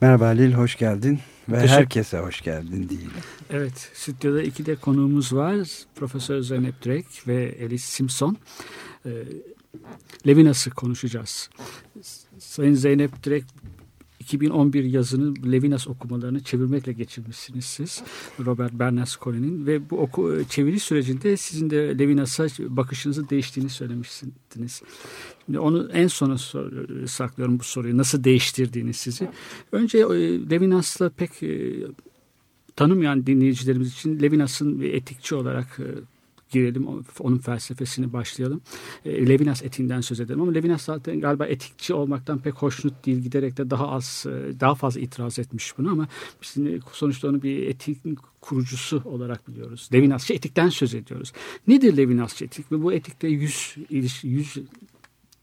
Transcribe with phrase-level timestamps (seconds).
[0.00, 1.20] Merhaba Halil, hoş geldin.
[1.48, 3.10] Ve Teşekkür- herkese hoş geldin diyelim.
[3.50, 5.68] Evet, stüdyoda iki de konuğumuz var.
[5.94, 8.36] Profesör Zeynep Drake ve Alice Simpson.
[9.06, 9.10] Ee,
[10.26, 11.50] Levinas'ı konuşacağız.
[12.38, 13.44] Sayın Zeynep Drake
[14.34, 18.02] 2011 yazını Levinas okumalarını çevirmekle geçirmişsiniz siz.
[18.46, 24.82] Robert Bernasconi'nin ve bu oku, çeviri sürecinde sizin de Levinas'a bakışınızın değiştiğini söylemişsiniz.
[25.46, 27.96] Şimdi onu en sona sor- saklıyorum bu soruyu.
[27.96, 29.28] Nasıl değiştirdiğini sizi.
[29.72, 31.76] Önce e, Levinas'la pek e,
[32.76, 35.86] tanımayan dinleyicilerimiz için Levinas'ın etikçi olarak e,
[36.50, 36.86] girelim.
[37.20, 38.60] Onun felsefesini başlayalım.
[39.04, 43.18] E, Levinas etiğinden söz edelim ama Levinas zaten galiba etikçi olmaktan pek hoşnut değil.
[43.18, 46.08] Giderek de daha az, e, daha fazla itiraz etmiş bunu ama
[46.42, 46.56] biz
[46.92, 47.98] sonuçta onu bir etik
[48.40, 49.88] kurucusu olarak biliyoruz.
[49.92, 51.32] Levinasçı etikten söz ediyoruz.
[51.68, 52.72] Nedir Levinasçı etik?
[52.72, 53.76] Ve bu etikte yüz,
[54.22, 54.56] yüz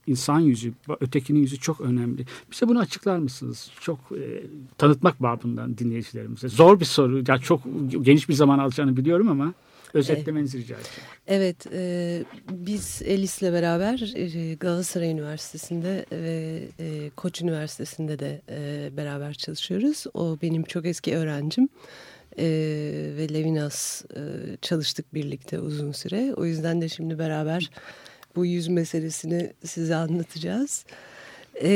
[0.07, 2.25] insan yüzü, ötekinin yüzü çok önemli.
[2.51, 3.71] Bize bunu açıklar mısınız?
[3.79, 4.43] Çok e,
[4.77, 6.49] tanıtmak babından dinleyicilerimize.
[6.49, 7.23] Zor bir soru.
[7.27, 7.61] Ya çok
[8.01, 9.53] geniş bir zaman alacağını biliyorum ama
[9.93, 11.09] özetlemenizi rica edeceğim.
[11.27, 19.33] Evet, e, biz Elis'le beraber e, Galatasaray Üniversitesi'nde ve e, Koç Üniversitesi'nde de e, beraber
[19.33, 20.05] çalışıyoruz.
[20.13, 21.69] O benim çok eski öğrencim
[22.37, 22.45] e,
[23.17, 24.21] ve Levinas e,
[24.61, 26.33] çalıştık birlikte uzun süre.
[26.37, 27.69] O yüzden de şimdi beraber
[28.35, 30.85] bu yüz meselesini size anlatacağız.
[31.63, 31.69] E,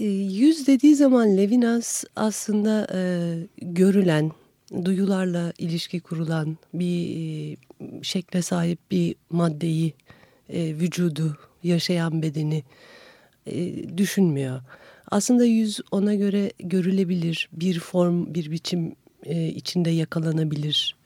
[0.00, 3.00] e, yüz dediği zaman Levinas aslında e,
[3.62, 4.30] görülen,
[4.84, 7.56] duyularla ilişki kurulan bir e,
[8.02, 9.94] şekle sahip bir maddeyi,
[10.48, 12.62] e, vücudu, yaşayan bedeni
[13.46, 14.60] e, düşünmüyor.
[15.10, 18.94] Aslında yüz ona göre görülebilir, bir form, bir biçim
[19.54, 20.96] içinde yakalanabilir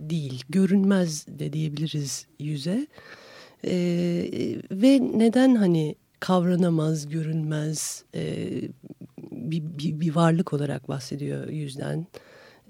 [0.00, 0.44] değil.
[0.48, 2.86] Görünmez de diyebiliriz yüze.
[4.70, 8.04] Ve neden hani kavranamaz, görünmez
[9.32, 12.06] bir, bir, bir varlık olarak bahsediyor yüzden.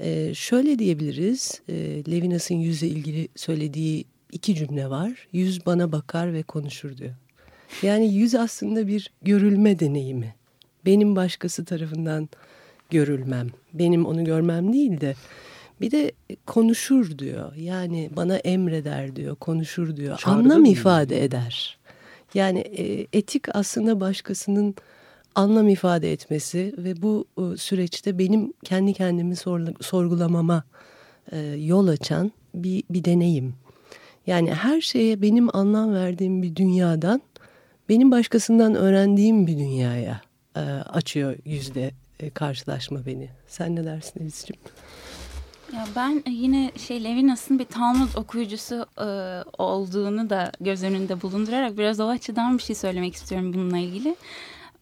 [0.01, 1.75] Ee, şöyle diyebiliriz, e,
[2.11, 5.29] Levinas'ın yüzle ilgili söylediği iki cümle var.
[5.33, 7.15] Yüz bana bakar ve konuşur diyor.
[7.83, 10.35] Yani yüz aslında bir görülme deneyimi.
[10.87, 12.29] Benim başkası tarafından
[12.91, 15.15] görülmem, benim onu görmem değil de
[15.81, 16.13] bir de
[16.47, 17.55] konuşur diyor.
[17.57, 20.19] Yani bana emreder diyor, konuşur diyor.
[20.19, 20.77] Çağrıda Anlam bulunuyor.
[20.77, 21.79] ifade eder.
[22.35, 24.75] Yani e, etik aslında başkasının
[25.35, 29.37] anlam ifade etmesi ve bu e, süreçte benim kendi kendimi
[29.81, 30.65] sorgulamama
[31.33, 33.55] e, yol açan bir, bir deneyim.
[34.27, 37.23] Yani her şeye benim anlam verdiğim bir dünyadan
[37.89, 40.21] benim başkasından öğrendiğim bir dünyaya
[40.57, 41.91] e, açıyor yüzde
[42.35, 43.29] karşılaşma beni.
[43.47, 44.61] Sen ne dersin Elis'ciğim?
[45.73, 49.09] Ya ben yine şey Levinas'ın bir Talmud okuyucusu e,
[49.59, 54.17] olduğunu da göz önünde bulundurarak biraz o açıdan bir şey söylemek istiyorum bununla ilgili.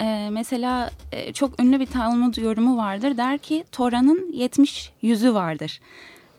[0.00, 3.16] E, mesela e, çok ünlü bir Talmud yorumu vardır.
[3.16, 5.80] Der ki Tora'nın 70 yüzü vardır.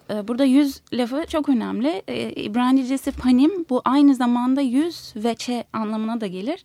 [0.09, 2.03] E, burada yüz lafı çok önemli.
[2.07, 6.63] E, İbranicesi panim bu aynı zamanda yüz ve çe anlamına da gelir.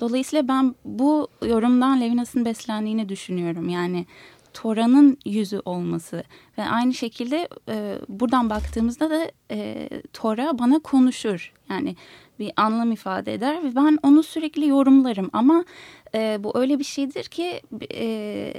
[0.00, 3.68] Dolayısıyla ben bu yorumdan Levinas'ın beslendiğini düşünüyorum.
[3.68, 4.06] Yani
[4.54, 6.24] Tora'nın yüzü olması
[6.58, 11.52] ve aynı şekilde e, buradan baktığımızda da e, Tora bana konuşur.
[11.70, 11.96] Yani
[12.38, 15.64] bir anlam ifade eder ve ben onu sürekli yorumlarım ama
[16.14, 17.60] e, bu öyle bir şeydir ki
[17.94, 18.52] e,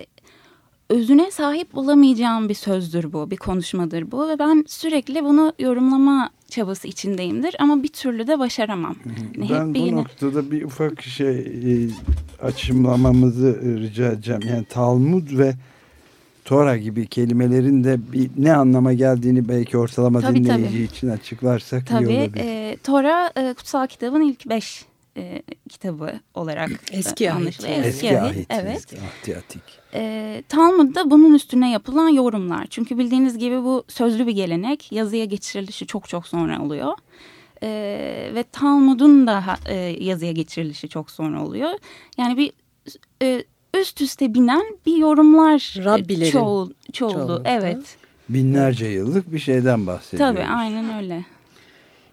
[0.90, 6.88] özüne sahip olamayacağım bir sözdür bu, bir konuşmadır bu ve ben sürekli bunu yorumlama çabası
[6.88, 8.96] içindeyimdir ama bir türlü de başaramam.
[9.38, 11.90] Yani ben bu yine- noktada bir ufak şey e,
[12.42, 14.42] açımlamamızı e, rica edeceğim.
[14.50, 15.54] Yani Talmud ve
[16.46, 20.84] Tora gibi kelimelerin de bir ne anlama geldiğini belki ortalama Tabii, dinleyici tabii.
[20.84, 22.46] için açıklarsak iyi Tabii olabilir.
[22.46, 24.86] e, Tora e, kutsal kitabın ilk beş
[25.18, 27.76] e, kitabı olarak Eski ahit anlaşılıyor.
[27.76, 27.86] yani.
[27.86, 28.48] Eski ahit, ahit.
[28.50, 28.78] Evet.
[28.78, 29.62] Eski ahdiyatik.
[29.94, 32.68] E, Talmud'da bunun üstüne yapılan yorumlar.
[32.70, 34.92] Çünkü bildiğiniz gibi bu sözlü bir gelenek.
[34.92, 36.94] Yazıya geçirilişi çok çok sonra oluyor.
[37.64, 37.70] E,
[38.36, 41.70] ve Talmud'un da e, yazıya geçirilişi çok sonra oluyor.
[42.18, 42.52] Yani bir
[43.22, 43.44] e,
[43.80, 47.14] üst üste binen bir yorumlar e, Rabbilerin çoğul, çoğulu.
[47.14, 47.50] çoğunlukta.
[47.52, 47.98] Evet.
[48.30, 50.36] Binlerce yıllık bir şeyden bahsediyoruz.
[50.36, 51.26] Tabii aynen öyle.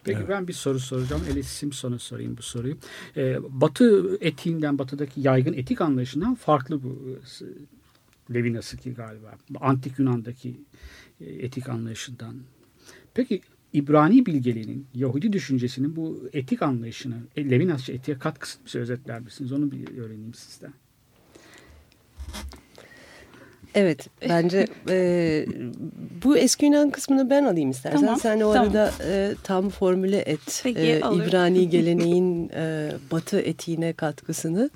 [0.05, 1.23] Peki ben bir soru soracağım.
[1.31, 2.77] Alice Simpson'a sorayım bu soruyu.
[3.17, 7.19] Ee, batı etiğinden, batıdaki yaygın etik anlayışından farklı bu
[8.31, 9.35] e, Levinas'ı ki galiba.
[9.61, 10.61] Antik Yunan'daki
[11.21, 12.35] e, etik anlayışından.
[13.15, 13.41] Peki
[13.73, 19.53] İbrani bilgeliğinin, Yahudi düşüncesinin bu etik anlayışını, e, Levinasçı etiğe katkısını bize özetler misiniz?
[19.53, 20.73] Onu bir öğreneyim sizden.
[23.75, 25.47] Evet bence e,
[26.25, 28.01] bu eski Yunan kısmını ben alayım istersen.
[28.01, 28.67] Tamam, Sen o tamam.
[28.69, 31.27] arada e, tam formüle et Peki, e, olur.
[31.27, 34.71] İbrani geleneğin e, batı etiğine katkısını.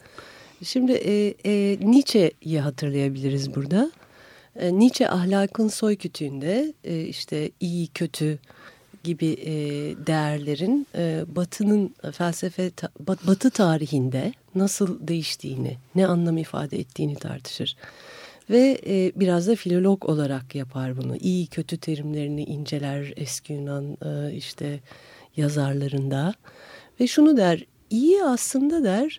[0.65, 3.91] Şimdi e, e, Nietzsche'yi hatırlayabiliriz burada.
[4.57, 8.39] E, Nietzsche ahlakın soy kütüğünde e, işte iyi kötü
[9.05, 9.53] gibi e,
[10.07, 17.77] değerlerin e, batının felsefe ta- bat- batı tarihinde nasıl değiştiğini, ne anlam ifade ettiğini tartışır.
[18.51, 21.17] Ve e, biraz da filolog olarak yapar bunu.
[21.17, 24.81] İyi kötü terimlerini inceler eski Yunan e, işte
[25.37, 26.35] yazarlarında.
[27.01, 29.19] Ve şunu der, iyi aslında der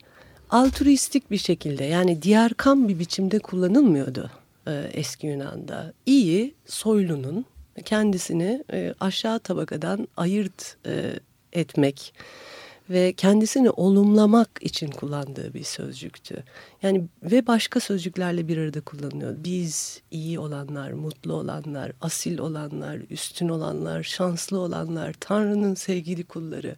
[0.49, 4.31] altruistik bir şekilde yani diyarkam bir biçimde kullanılmıyordu
[4.67, 5.93] e, eski Yunan'da.
[6.05, 7.45] İyi soylunun
[7.85, 11.13] kendisini e, aşağı tabakadan ayırt e,
[11.53, 12.13] etmek
[12.89, 16.43] ve kendisini olumlamak için kullandığı bir sözcüktü.
[16.83, 19.35] Yani ve başka sözcüklerle bir arada kullanılıyor.
[19.37, 26.75] Biz iyi olanlar, mutlu olanlar, asil olanlar, üstün olanlar, şanslı olanlar, Tanrı'nın sevgili kulları.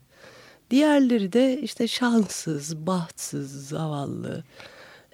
[0.71, 4.43] Diğerleri de işte şanssız, bahtsız, zavallı,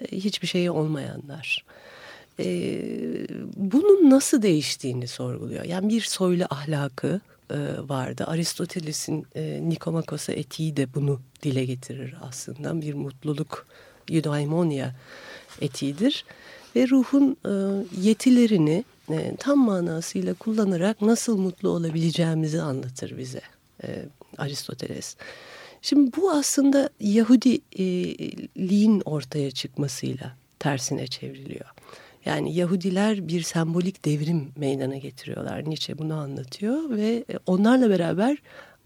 [0.00, 1.64] e, hiçbir şeyi olmayanlar.
[2.38, 2.46] E,
[3.56, 5.64] bunun nasıl değiştiğini sorguluyor.
[5.64, 7.20] Yani bir soylu ahlakı
[7.50, 8.24] e, vardı.
[8.26, 12.80] Aristoteles'in e, Nikomakos'a etiği de bunu dile getirir aslında.
[12.80, 13.66] Bir mutluluk,
[14.10, 14.90] eudaimonia
[15.60, 16.24] etiğidir.
[16.76, 17.50] Ve ruhun e,
[18.00, 23.40] yetilerini e, tam manasıyla kullanarak nasıl mutlu olabileceğimizi anlatır bize
[24.38, 25.16] Aristoteles.
[25.82, 31.66] Şimdi bu aslında Yahudiliğin ortaya çıkmasıyla tersine çevriliyor.
[32.26, 35.68] Yani Yahudiler bir sembolik devrim meydana getiriyorlar.
[35.68, 38.36] Nietzsche bunu anlatıyor ve e, onlarla beraber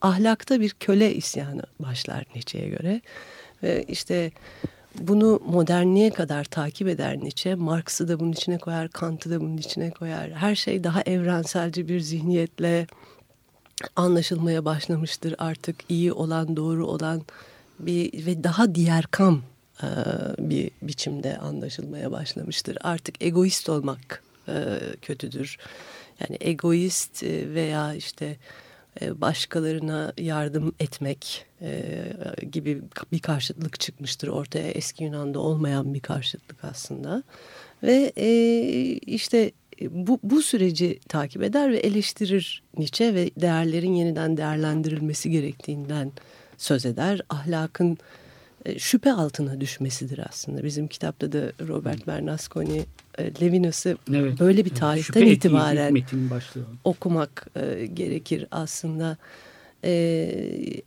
[0.00, 3.00] ahlakta bir köle isyanı başlar Nietzsche'ye göre.
[3.62, 4.32] Ve işte
[4.98, 7.54] bunu modernliğe kadar takip eder Nietzsche.
[7.54, 10.30] Marx'ı da bunun içine koyar, Kant'ı da bunun içine koyar.
[10.30, 12.86] Her şey daha evrenselci bir zihniyetle
[13.96, 17.22] anlaşılmaya başlamıştır artık iyi olan doğru olan
[17.78, 19.42] bir ve daha diğer kam
[20.38, 22.78] bir biçimde anlaşılmaya başlamıştır.
[22.80, 25.58] Artık egoist olmak e, kötüdür.
[26.20, 28.36] Yani egoist e, veya işte
[29.00, 31.92] e, başkalarına yardım etmek e,
[32.52, 32.82] gibi
[33.12, 34.70] bir karşıtlık çıkmıştır ortaya.
[34.70, 37.22] Eski Yunan'da olmayan bir karşıtlık aslında.
[37.82, 38.30] Ve e,
[38.92, 39.52] işte
[39.90, 46.12] bu, bu süreci takip eder ve eleştirir Nietzsche ve değerlerin yeniden değerlendirilmesi gerektiğinden
[46.58, 47.20] söz eder.
[47.28, 47.96] Ahlakın e,
[48.78, 50.64] şüphe altına düşmesidir aslında.
[50.64, 52.84] Bizim kitapta da Robert Bernasconi
[53.18, 54.40] e, Levinas'ı Evet.
[54.40, 55.96] böyle bir Evet, tarihten etiği, itibaren
[56.84, 59.16] okumak e, gerekir aslında.
[59.84, 59.92] E,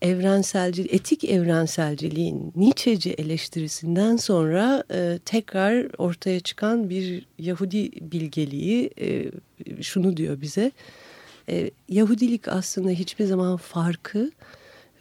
[0.01, 9.31] evrenselci, etik evrenselciliğin Nietzscheci eleştirisinden sonra e, tekrar ortaya çıkan bir Yahudi bilgeliği e,
[9.81, 10.71] şunu diyor bize.
[11.49, 14.31] E, Yahudilik aslında hiçbir zaman farkı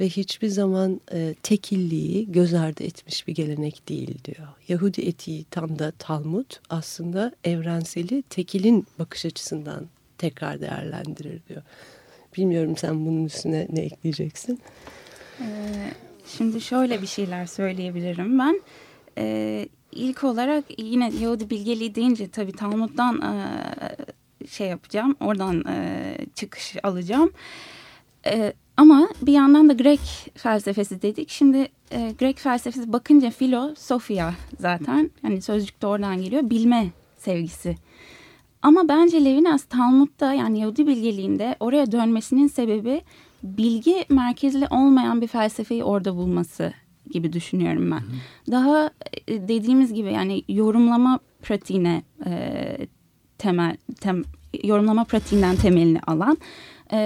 [0.02, 4.49] ve hiçbir zaman e, tekilliği göz ardı etmiş bir gelenek değil diyor.
[4.69, 9.86] Yahudi etiği tam da Talmud aslında evrenseli tekilin bakış açısından
[10.19, 11.62] tekrar değerlendirir diyor.
[12.36, 14.60] Bilmiyorum sen bunun üstüne ne ekleyeceksin?
[15.41, 15.44] Ee,
[16.27, 18.60] şimdi şöyle bir şeyler söyleyebilirim ben.
[19.19, 25.17] Ee, ilk olarak yine Yahudi bilgeliği deyince tabii Talmud'dan e, şey yapacağım.
[25.20, 27.32] Oradan e, çıkış alacağım.
[28.27, 30.00] E, ama bir yandan da Grek
[30.34, 31.31] felsefesi dedik.
[31.31, 35.10] Şimdi e, Grek felsefesi bakınca filosofia zaten.
[35.22, 36.50] Hani sözcük de oradan geliyor.
[36.50, 36.88] Bilme
[37.19, 37.76] sevgisi.
[38.62, 43.02] Ama bence Levinas Talmud'da yani Yahudi bilgeliğinde oraya dönmesinin sebebi
[43.43, 46.72] bilgi merkezli olmayan bir felsefeyi orada bulması
[47.10, 48.02] gibi düşünüyorum ben.
[48.50, 48.91] Daha
[49.29, 52.32] e, dediğimiz gibi yani yorumlama pratiğine e,
[53.38, 54.22] temel tem,
[54.64, 56.38] yorumlama pratiğinden temelini alan
[56.93, 56.99] e,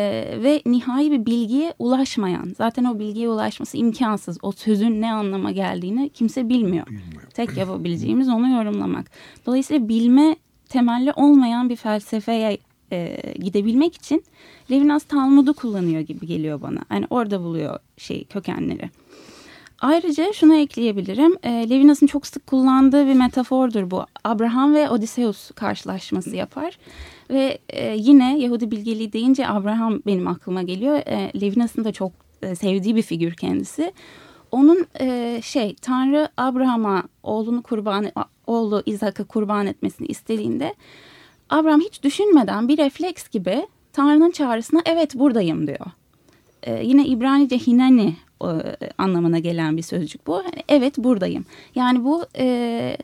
[0.42, 4.38] ve nihai bir bilgiye ulaşmayan zaten o bilgiye ulaşması imkansız.
[4.42, 6.86] O sözün ne anlama geldiğini kimse bilmiyor.
[7.34, 9.10] Tek yapabileceğimiz onu yorumlamak.
[9.46, 10.36] Dolayısıyla bilme
[10.68, 12.58] temelli olmayan bir felsefeye
[12.92, 14.24] e, gidebilmek için
[14.70, 16.80] Levinas Talmud'u kullanıyor gibi geliyor bana.
[16.90, 18.90] Yani orada buluyor şey kökenleri.
[19.80, 21.36] Ayrıca şunu ekleyebilirim.
[21.42, 24.04] E, Levinas'ın çok sık kullandığı bir metafordur bu.
[24.24, 26.78] Abraham ve Odysseus karşılaşması yapar.
[27.30, 30.96] Ve e, yine Yahudi bilgeliği deyince Abraham benim aklıma geliyor.
[30.96, 33.92] E, Levinas'ın da çok e, sevdiği bir figür kendisi.
[34.52, 38.06] Onun e, şey Tanrı Abraham'a oğlunu kurban
[38.46, 40.74] oğlu İzhak'ı kurban etmesini istediğinde
[41.50, 45.86] Abraham hiç düşünmeden bir refleks gibi Tanrı'nın çağrısına evet buradayım diyor.
[46.62, 48.16] Ee, yine İbranice hinani
[48.98, 50.42] anlamına gelen bir sözcük bu.
[50.68, 51.44] Evet buradayım.
[51.74, 52.96] Yani bu e,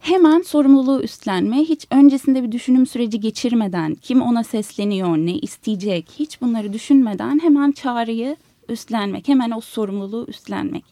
[0.00, 6.40] hemen sorumluluğu üstlenme, hiç öncesinde bir düşünüm süreci geçirmeden, kim ona sesleniyor, ne isteyecek, hiç
[6.40, 8.36] bunları düşünmeden hemen çağrıyı
[8.68, 10.84] üstlenmek, hemen o sorumluluğu üstlenmek.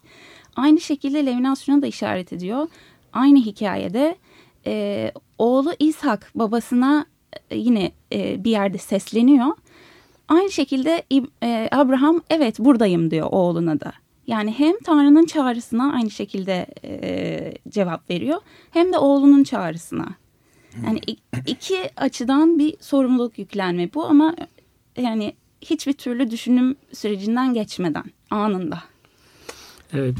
[0.56, 2.68] Aynı şekilde Levinas şuna da işaret ediyor.
[3.12, 4.16] Aynı hikayede
[4.66, 7.06] e, oğlu İshak babasına
[7.50, 9.56] e, yine e, bir yerde sesleniyor.
[10.28, 11.02] Aynı şekilde
[11.42, 13.92] e, Abraham evet buradayım diyor oğluna da.
[14.26, 18.40] Yani hem Tanrı'nın çağrısına aynı şekilde e, cevap veriyor
[18.71, 20.09] hem de oğlunun çağrısına.
[20.87, 21.00] Yani
[21.47, 24.35] iki açıdan bir sorumluluk yüklenme bu ama
[24.97, 28.78] yani hiçbir türlü düşünüm sürecinden geçmeden anında.
[29.95, 30.14] Evet,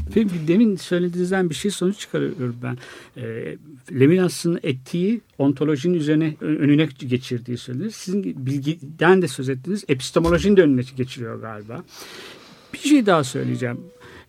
[0.47, 2.77] demin söylediğinizden bir şey sonuç çıkarıyorum ben.
[3.21, 3.55] E,
[3.99, 7.91] Levinas'ın ettiği ontolojinin üzerine önüne geçirdiği söylenir.
[7.91, 9.83] Sizin bilgiden de söz ettiniz.
[9.87, 11.83] Epistemolojinin de önüne geçiriyor galiba.
[12.73, 13.79] Bir şey daha söyleyeceğim.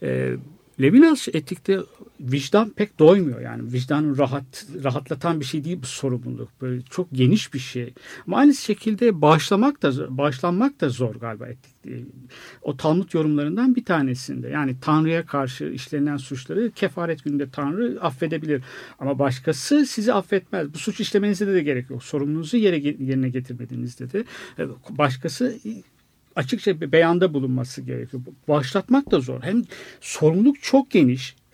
[0.02, 0.37] E,
[0.80, 1.78] Levinas etikte
[2.20, 3.72] vicdan pek doymuyor yani.
[3.72, 6.48] Vicdanın rahat rahatlatan bir şey değil bu sorumluluk.
[6.60, 7.94] Böyle çok geniş bir şey.
[8.26, 11.78] Ama aynı şekilde bağışlamak da bağışlanmak da zor galiba etik
[12.62, 14.48] o Talmud yorumlarından bir tanesinde.
[14.48, 18.62] Yani Tanrı'ya karşı işlenen suçları kefaret gününde Tanrı affedebilir.
[18.98, 20.75] Ama başkası sizi affetmez.
[20.75, 22.04] Bu suç işlemenize de, de gerek yok.
[22.04, 24.25] Sorumluluğunuzu yere yerine getirmediğinizde de
[24.90, 25.58] başkası
[26.37, 28.22] açıkça bir beyanda bulunması gerekiyor.
[28.48, 29.42] Bağışlatmak da zor.
[29.42, 29.62] Hem
[30.00, 31.47] sorumluluk çok geniş e,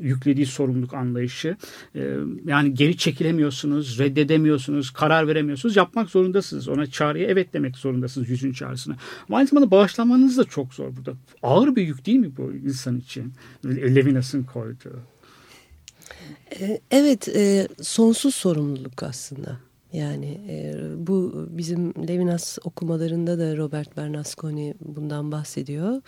[0.00, 1.56] yüklediği sorumluluk anlayışı.
[1.94, 5.76] E, yani geri çekilemiyorsunuz, reddedemiyorsunuz, karar veremiyorsunuz.
[5.76, 6.68] Yapmak zorundasınız.
[6.68, 8.96] Ona çağrıya evet demek zorundasınız yüzün çağrısına.
[9.28, 11.12] Ama aynı zamanda bağışlamanız da çok zor burada.
[11.42, 13.32] Ağır bir yük değil mi bu insan için?
[13.64, 15.00] Levinas'ın koyduğu.
[16.60, 17.28] E, evet,
[17.82, 19.58] sonsuz sorumluluk aslında.
[19.92, 26.02] Yani e, bu bizim Levinas okumalarında da Robert Bernasconi bundan bahsediyor.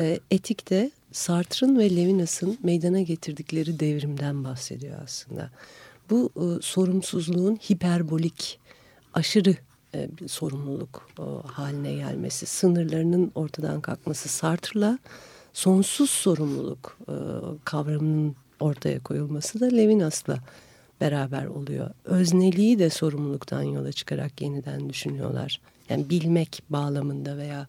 [0.00, 5.50] E, etikte Sartre'ın ve Levinas'ın meydana getirdikleri devrimden bahsediyor aslında.
[6.10, 8.58] Bu e, sorumsuzluğun hiperbolik,
[9.14, 9.54] aşırı
[9.94, 14.98] e, bir sorumluluk e, haline gelmesi, sınırlarının ortadan kalkması Sartre'la
[15.52, 17.14] sonsuz sorumluluk e,
[17.64, 20.38] kavramının ortaya koyulması da Levinas'la
[21.00, 21.90] beraber oluyor.
[22.04, 25.60] Özneliği de sorumluluktan yola çıkarak yeniden düşünüyorlar.
[25.88, 27.66] Yani bilmek bağlamında veya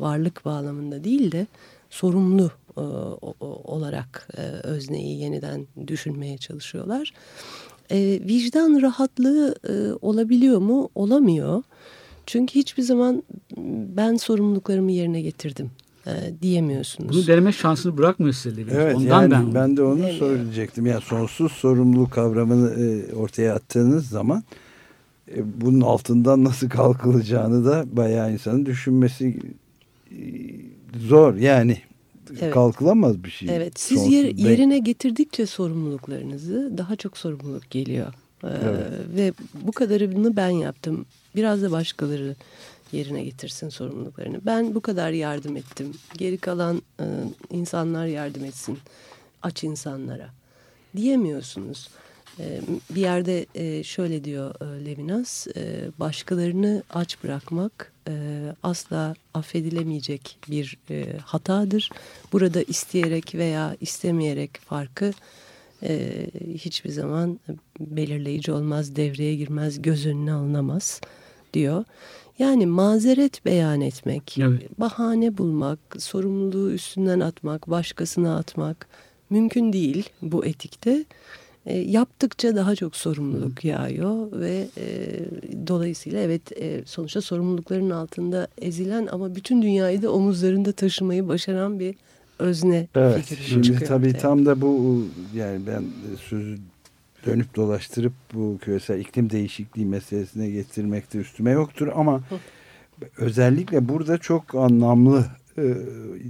[0.00, 1.46] varlık bağlamında değil de
[1.90, 2.80] sorumlu e,
[3.40, 7.12] olarak e, özneyi yeniden düşünmeye çalışıyorlar.
[7.90, 10.90] E, vicdan rahatlığı e, olabiliyor mu?
[10.94, 11.62] Olamıyor.
[12.26, 13.22] Çünkü hiçbir zaman
[13.96, 15.70] ben sorumluluklarımı yerine getirdim
[16.06, 16.10] e,
[16.42, 17.16] diyemiyorsunuz.
[17.16, 20.86] Bunu deneme şansını bırakmıyor size Evet Ondan yani ben, ben de onu söyleyecektim.
[20.86, 24.42] Yani sonsuz sorumluluk kavramını e, ortaya attığınız zaman
[25.36, 29.38] e, bunun altından nasıl kalkılacağını da bayağı insanın düşünmesi
[31.08, 31.34] zor.
[31.34, 31.78] Yani
[32.40, 32.54] evet.
[32.54, 33.56] kalkılamaz bir şey.
[33.56, 38.14] Evet siz yer, yerine getirdikçe sorumluluklarınızı daha çok sorumluluk geliyor.
[38.44, 38.86] Ee, evet.
[39.16, 41.06] Ve bu kadarını ben yaptım.
[41.36, 42.36] Biraz da başkaları
[42.92, 44.40] yerine getirsin sorumluluklarını.
[44.46, 45.92] Ben bu kadar yardım ettim.
[46.18, 47.04] Geri kalan e,
[47.50, 48.78] insanlar yardım etsin.
[49.42, 50.30] Aç insanlara.
[50.96, 51.88] Diyemiyorsunuz.
[52.38, 55.46] E, bir yerde e, şöyle diyor e, Levinas.
[55.46, 61.90] E, başkalarını aç bırakmak e, asla affedilemeyecek bir e, hatadır.
[62.32, 65.12] Burada isteyerek veya istemeyerek farkı
[65.82, 67.40] e, hiçbir zaman
[67.80, 71.00] belirleyici olmaz, devreye girmez, göz önüne alınamaz
[71.54, 71.84] diyor.
[72.38, 74.80] Yani mazeret beyan etmek, evet.
[74.80, 78.88] bahane bulmak, sorumluluğu üstünden atmak, başkasına atmak
[79.30, 81.04] mümkün değil bu etikte.
[81.66, 85.18] E, yaptıkça daha çok sorumluluk yağıyor ve e,
[85.66, 91.94] dolayısıyla evet e, sonuçta sorumlulukların altında ezilen ama bütün dünyayı da omuzlarında taşımayı başaran bir
[92.38, 93.88] özne evet, fikri şimdi çıkıyor.
[93.88, 95.84] Tabii tam da bu yani ben
[96.28, 96.58] sözü
[97.26, 102.22] dönüp dolaştırıp bu küresel iklim değişikliği meselesine getirmekte üstüme yoktur ama
[103.16, 105.26] özellikle burada çok anlamlı
[105.58, 105.62] e,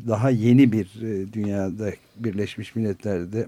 [0.09, 3.47] daha yeni bir e, dünyada Birleşmiş Milletler'de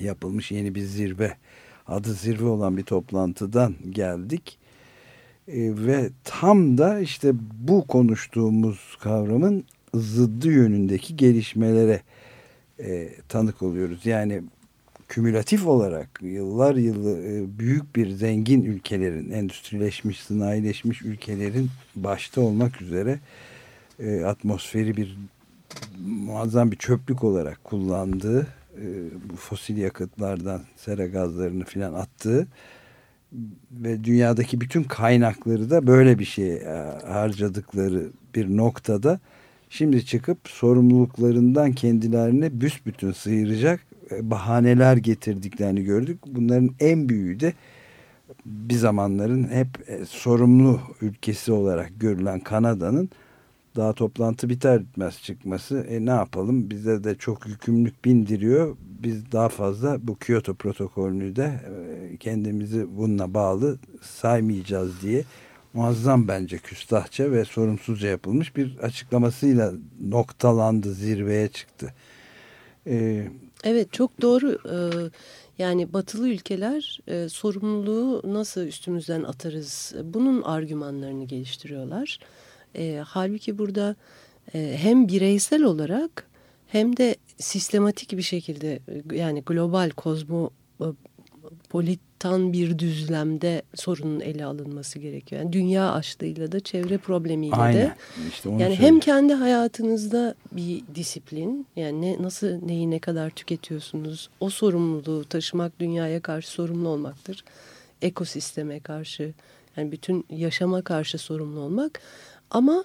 [0.00, 1.36] yapılmış yeni bir zirve
[1.86, 4.58] adı zirve olan bir toplantıdan geldik
[5.48, 9.64] e, ve tam da işte bu konuştuğumuz kavramın
[9.94, 12.02] zıddı yönündeki gelişmelere
[13.28, 14.06] tanık oluyoruz.
[14.06, 14.42] Yani
[15.08, 23.18] kümülatif olarak yıllar yılı e, büyük bir zengin ülkelerin, endüstrileşmiş, sanayileşmiş ülkelerin başta olmak üzere
[23.98, 25.18] e, atmosferi bir
[26.06, 28.57] muazzam bir çöplük olarak kullandığı e,
[29.30, 32.46] bu fosil yakıtlardan sera gazlarını filan attığı
[33.72, 39.20] ve dünyadaki bütün kaynakları da böyle bir şeye e, harcadıkları bir noktada
[39.70, 43.80] şimdi çıkıp sorumluluklarından kendilerini büsbütün sıyıracak
[44.10, 46.18] e, bahaneler getirdiklerini gördük.
[46.26, 47.52] Bunların en büyüğü de
[48.46, 53.10] bir zamanların hep e, sorumlu ülkesi olarak görülen Kanada'nın
[53.78, 55.78] daha toplantı biter bitmez çıkması.
[55.78, 58.76] E ne yapalım bize de çok yükümlülük bindiriyor.
[58.80, 61.60] Biz daha fazla bu Kyoto protokolünü de
[62.12, 65.24] e, kendimizi bununla bağlı saymayacağız diye
[65.74, 71.94] muazzam bence küstahça ve sorumsuzca yapılmış bir açıklamasıyla noktalandı, zirveye çıktı.
[72.86, 73.28] Ee,
[73.64, 74.58] Evet çok doğru.
[74.72, 75.10] Ee,
[75.58, 82.18] yani batılı ülkeler e, sorumluluğu nasıl üstümüzden atarız bunun argümanlarını geliştiriyorlar.
[82.78, 83.96] E, halbuki burada
[84.54, 86.26] e, hem bireysel olarak
[86.66, 88.78] hem de sistematik bir şekilde
[89.12, 95.42] yani global kozmopolitan bir düzlemde sorunun ele alınması gerekiyor.
[95.42, 97.80] Yani dünya açlığıyla da çevre problemiyle aynen.
[97.80, 97.94] de
[98.28, 104.50] İşte yani hem kendi hayatınızda bir disiplin yani ne, nasıl neyi ne kadar tüketiyorsunuz o
[104.50, 107.44] sorumluluğu taşımak dünyaya karşı sorumlu olmaktır.
[108.02, 109.32] Ekosisteme karşı
[109.76, 112.00] yani bütün yaşama karşı sorumlu olmak
[112.50, 112.84] ama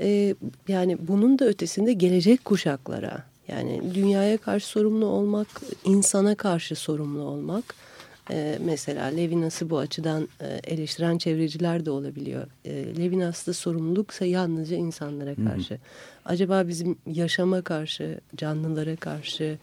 [0.00, 0.34] e,
[0.68, 5.48] yani bunun da ötesinde gelecek kuşaklara yani dünyaya karşı sorumlu olmak
[5.84, 7.74] insana karşı sorumlu olmak
[8.30, 12.46] ee, mesela Levinas'ı bu açıdan e, eleştiren çevreciler de olabiliyor.
[12.64, 15.78] E, Levinas'ta sorumluluksa yalnızca insanlara karşı.
[16.24, 19.58] Acaba bizim yaşama karşı, canlılara karşı,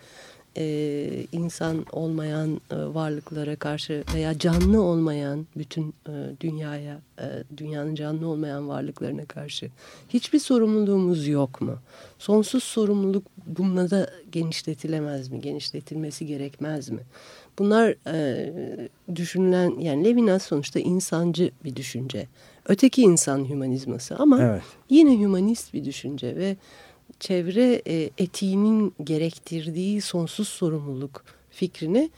[0.57, 8.27] e, insan olmayan e, varlıklara karşı veya canlı olmayan bütün e, dünyaya, e, dünyanın canlı
[8.27, 9.69] olmayan varlıklarına karşı
[10.09, 11.75] hiçbir sorumluluğumuz yok mu?
[12.19, 15.41] Sonsuz sorumluluk bununla da genişletilemez mi?
[15.41, 17.01] Genişletilmesi gerekmez mi?
[17.59, 22.27] Bunlar e, düşünülen yani Levinas sonuçta insancı bir düşünce.
[22.65, 24.61] Öteki insan hümanizması ama Evet.
[24.89, 26.55] yine hümanist bir düşünce ve
[27.35, 32.09] çevre e, etiğinin gerektirdiği sonsuz sorumluluk fikrini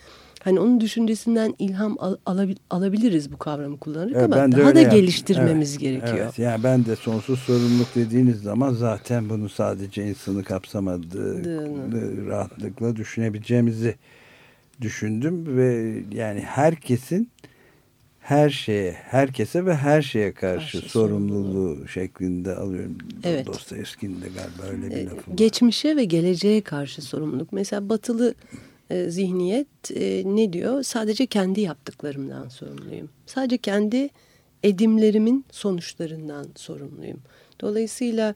[0.43, 4.79] hani onun düşüncesinden ilham al, alabil- alabiliriz bu kavramı kullanarak Evet, ama ben daha da
[4.79, 4.99] yaptım.
[4.99, 6.17] geliştirmemiz Evet, gerekiyor.
[6.23, 12.27] Evet, yani ben de sonsuz sorumluluk dediğiniz zaman zaten bunu sadece insanı kapsamadığı Dığını.
[12.27, 13.95] rahatlıkla düşünebileceğimizi
[14.81, 17.29] düşündüm ve yani herkesin
[18.27, 22.97] her şeye, herkese ve her şeye karşı Karşı sorumluluğu şeklinde alıyorum.
[23.23, 23.45] Evet.
[23.45, 25.35] Dostoyevski'nin de galiba öyle bir lafı var.
[25.35, 27.53] geçmişe ve geleceğe karşı sorumluluk.
[27.53, 28.33] Mesela batılı
[28.89, 30.83] e, zihniyet e, ne diyor?
[30.83, 33.09] Sadece kendi yaptıklarımdan sorumluyum.
[33.25, 34.09] Sadece kendi
[34.63, 37.19] edimlerimin sonuçlarından sorumluyum.
[37.61, 38.35] Dolayısıyla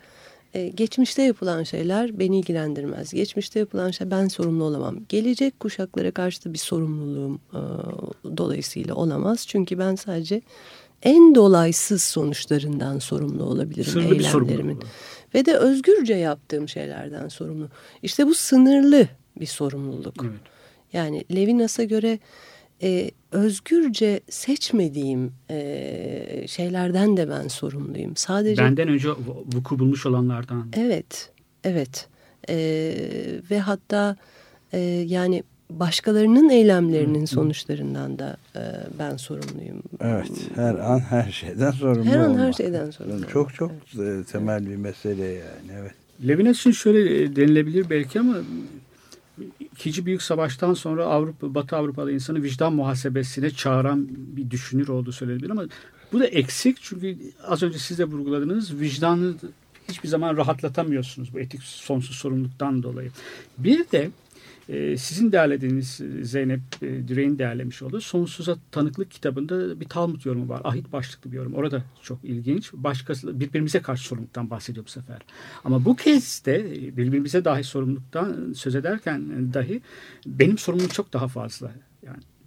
[0.54, 3.14] e, geçmişte yapılan şeyler beni ilgilendirmez.
[3.14, 4.98] Geçmişte yapılan şey ben sorumlu olamam.
[5.10, 7.62] Gelecek kuşaklara karşı da bir sorumluluğum e,
[8.38, 9.48] dolayısıyla olamaz.
[9.48, 10.42] Çünkü ben sadece
[11.04, 14.80] en dolaysız sonuçlarından sorumlu olabilirim Sınırlı bir eylemlerimin.
[15.36, 17.70] Ve de özgürce yaptığım şeylerden sorumlu.
[18.04, 19.08] İşte bu sınırlı
[19.40, 20.16] bir sorumluluk.
[20.24, 20.40] Evet.
[20.94, 22.20] Yani Levinas'a göre
[22.84, 28.16] e, özgürce seçmediğim e, şeylerden de ben sorumluyum.
[28.16, 29.10] Sadece Benden önce
[29.54, 30.68] vuku bulmuş olanlardan.
[30.78, 31.30] evet,
[31.64, 32.08] evet
[32.50, 32.56] E,
[33.52, 34.16] ve hatta
[34.74, 38.62] e, yani başkalarının eylemlerinin sonuçlarından da e,
[39.00, 39.84] ben sorumluyum.
[40.02, 42.58] Evet, her an her şeyden sorumlu Her an her olmak.
[42.58, 45.72] şeyden sorumlu Çok çok e, temel bir mesele yani.
[45.82, 45.92] Evet.
[46.28, 48.36] Levinas için şöyle e, denilebilir belki ama
[49.60, 55.50] İkinci Büyük Savaş'tan sonra Avrupa, Batı Avrupalı insanı vicdan muhasebesine çağıran bir düşünür olduğu söylenebilir
[55.50, 55.66] ama
[56.14, 59.36] bu da eksik çünkü az önce siz de vurguladınız vicdanı
[59.90, 63.12] hiçbir zaman rahatlatamıyorsunuz bu etik sonsuz sorumluluktan dolayı.
[63.58, 64.12] Bir de
[64.72, 70.50] e, sizin derlediğiniz e, Zeynep e, Direğin derlemiş olduğu Sonsuza Tanıklık kitabında bir Talmud yorumu
[70.50, 70.62] var.
[70.64, 71.54] Ahit başlıklı bir yorum.
[71.54, 72.74] Orada çok ilginç.
[72.74, 75.18] Başkası birbirimize karşı sorumluluktan bahsediyor bu sefer.
[75.64, 79.82] Ama bu kez de e, birbirimize dahi sorumluluktan söz ederken dahi
[80.26, 81.72] benim sorumluluğum çok daha fazla.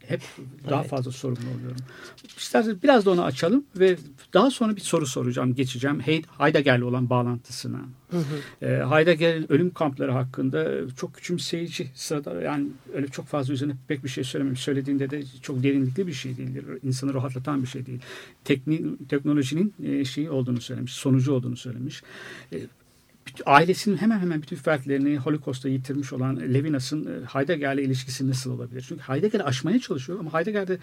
[0.08, 0.20] Hep
[0.70, 0.90] daha Evet.
[0.90, 1.76] fazla sorumlu oluyorum.
[2.38, 3.96] İsterseniz biraz da onu açalım ve
[4.34, 6.00] daha sonra bir soru soracağım, geçeceğim.
[6.00, 7.80] Heid- Heidegger'le olan bağlantısına.
[8.62, 14.08] E, Heidegger'in ölüm kampları hakkında çok küçümseyici sırada yani öyle çok fazla üzerine pek bir
[14.08, 14.60] şey söylememiş.
[14.60, 16.64] Söylediğinde de çok derinlikli bir şey değildir.
[16.82, 18.00] İnsanı rahatlatan bir şey değil.
[18.44, 22.02] Tekni, teknolojinin e, şeyi olduğunu söylemiş, sonucu olduğunu söylemiş.
[22.52, 22.68] E, bütün-
[23.46, 28.84] ailesinin hemen hemen bütün fertlerini Holocaust'ta yitirmiş olan Levinas'ın e, Heidegger'le ilişkisi nasıl olabilir?
[28.88, 30.78] Çünkü Heidegger'i aşmaya çalışıyor ama Heidegger'de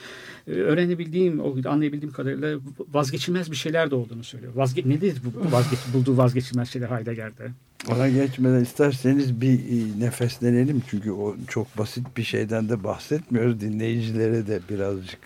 [0.48, 2.60] e, öğrenebildiğim, anlayabildiğim kadarıyla
[2.94, 4.54] vazgeçilmez bir şeyler de olduğunu söylüyor.
[4.56, 7.52] Vazge nedir bu vazgeç bulduğu vazgeçilmez şeyler Heidegger'de?
[7.90, 10.84] Ona geçmeden isterseniz bir e, nefeslenelim.
[10.90, 13.62] Çünkü o çok basit bir şeyden de bahsetmiyoruz.
[13.62, 15.20] Dinleyicilere de birazcık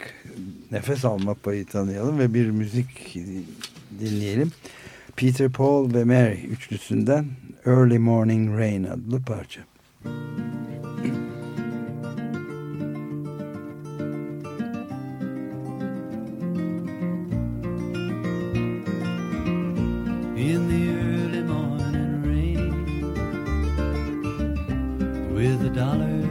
[0.72, 3.18] nefes alma payı tanıyalım ve bir müzik
[4.00, 4.52] dinleyelim.
[5.16, 7.26] Peter, Paul ve Mary üçlüsünden
[7.66, 9.62] Early Morning Rain adlı parça.
[25.78, 26.25] in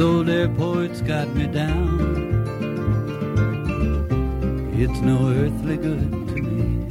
[0.00, 2.40] This old airport's got me down.
[4.72, 6.86] It's no earthly good to me.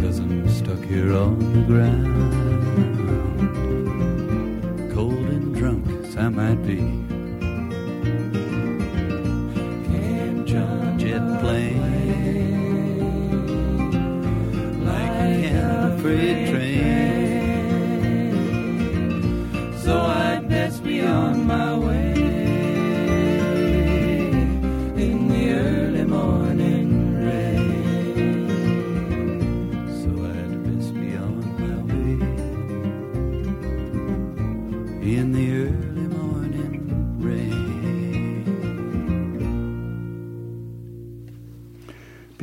[0.00, 2.14] Cause I'm stuck here on the ground.
[4.94, 6.76] Cold and drunk as I might be.
[9.90, 11.80] Can't jump jet plane
[14.86, 15.42] like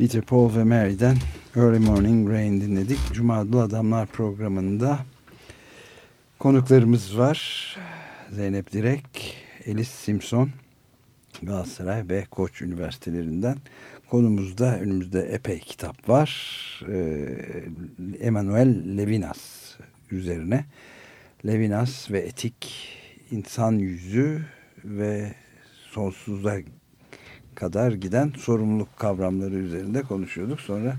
[0.08, 1.16] Peter, Paul ve Mary'den
[1.56, 2.98] Early Morning Rain dinledik.
[3.12, 4.98] Cuma Adlı Adamlar programında
[6.38, 7.76] konuklarımız var.
[8.30, 10.50] Zeynep Direk, Elis Simpson,
[11.42, 13.56] Galatasaray ve Koç Üniversitelerinden.
[14.10, 16.30] Konumuzda önümüzde epey kitap var.
[16.88, 17.64] Ee,
[18.20, 19.38] Emanuel Levinas
[20.10, 20.64] üzerine.
[21.46, 22.88] Levinas ve etik,
[23.30, 24.44] insan yüzü
[24.84, 25.34] ve
[25.90, 26.56] sonsuza
[27.58, 30.60] kadar giden sorumluluk kavramları üzerinde konuşuyorduk.
[30.60, 30.96] Sonra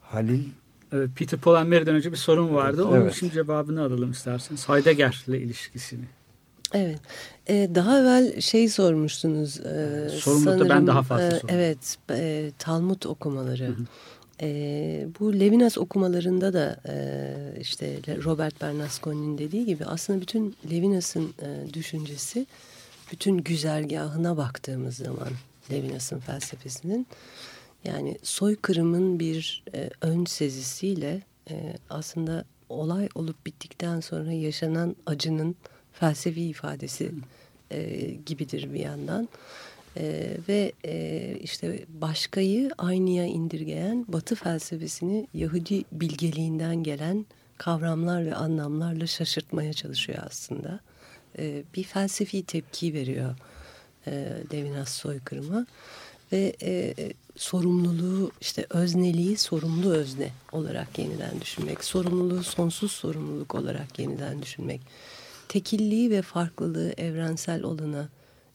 [0.00, 0.44] Halil
[0.92, 2.84] Evet, Peter Mary'den önce bir sorun vardı.
[2.84, 3.14] Onun Evet.
[3.16, 4.68] için cevabını alalım isterseniz.
[4.68, 6.04] Heidegger'le ilişkisini.
[6.72, 7.00] Evet.
[7.48, 9.60] Ee, daha evvel şey sormuştunuz.
[9.60, 11.60] E, Sorumlulukta ben daha fazla e, sorumluyum.
[11.60, 11.98] Evet.
[12.10, 13.74] E, Talmud okumaları.
[14.42, 21.74] E, bu Levinas okumalarında da e, işte Robert Bernasconi'nin dediği gibi aslında bütün Levinas'ın e,
[21.74, 22.46] düşüncesi
[23.12, 25.28] bütün güzergahına baktığımız zaman
[25.72, 27.06] Levinas'ın felsefesinin
[27.84, 35.56] yani soykırımın bir e, ön sezisiyle e, aslında olay olup bittikten sonra yaşanan acının
[35.92, 37.12] felsefi ifadesi
[37.70, 39.28] e, gibidir bir yandan.
[39.96, 47.26] E, ve e, işte başkayı aynıya indirgeyen Batı felsefesini Yahudi bilgeliğinden gelen
[47.58, 50.80] kavramlar ve anlamlarla şaşırtmaya çalışıyor aslında.
[51.38, 53.34] E, bir felsefi tepki veriyor
[54.06, 54.12] e,
[54.52, 55.66] Levinas soykırıma
[56.32, 56.94] ve e,
[57.36, 64.80] sorumluluğu işte özneliği sorumlu özne olarak yeniden düşünmek, sorumluluğu sonsuz sorumluluk olarak yeniden düşünmek.
[65.48, 68.08] tekilliği ve farklılığı evrensel olana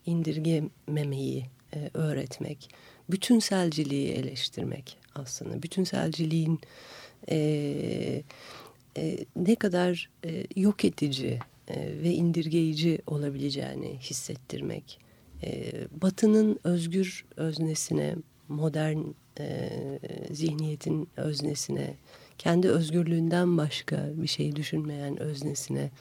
[0.06, 2.70] indirgememeyi e, öğretmek,
[3.10, 5.64] bütünselciliği eleştirmek aslında.
[5.64, 6.60] Bütünselciliğin
[7.30, 8.24] e,
[8.98, 15.01] e, ne kadar e, yok edici e, ve indirgeyici olabileceğini hissettirmek.
[15.44, 18.16] E, Batı'nın özgür öznesine,
[18.48, 18.98] modern
[19.40, 19.70] e,
[20.32, 21.96] zihniyetin öznesine,
[22.38, 25.92] kendi özgürlüğünden başka bir şey düşünmeyen öznesine,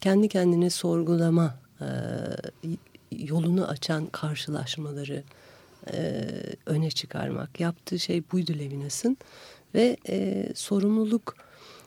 [0.00, 1.86] kendi kendini sorgulama e,
[3.12, 5.22] yolunu açan karşılaşmaları
[5.92, 6.24] e,
[6.66, 7.60] öne çıkarmak.
[7.60, 9.16] Yaptığı şey buydu Levinas'ın
[9.74, 11.36] ve e, sorumluluk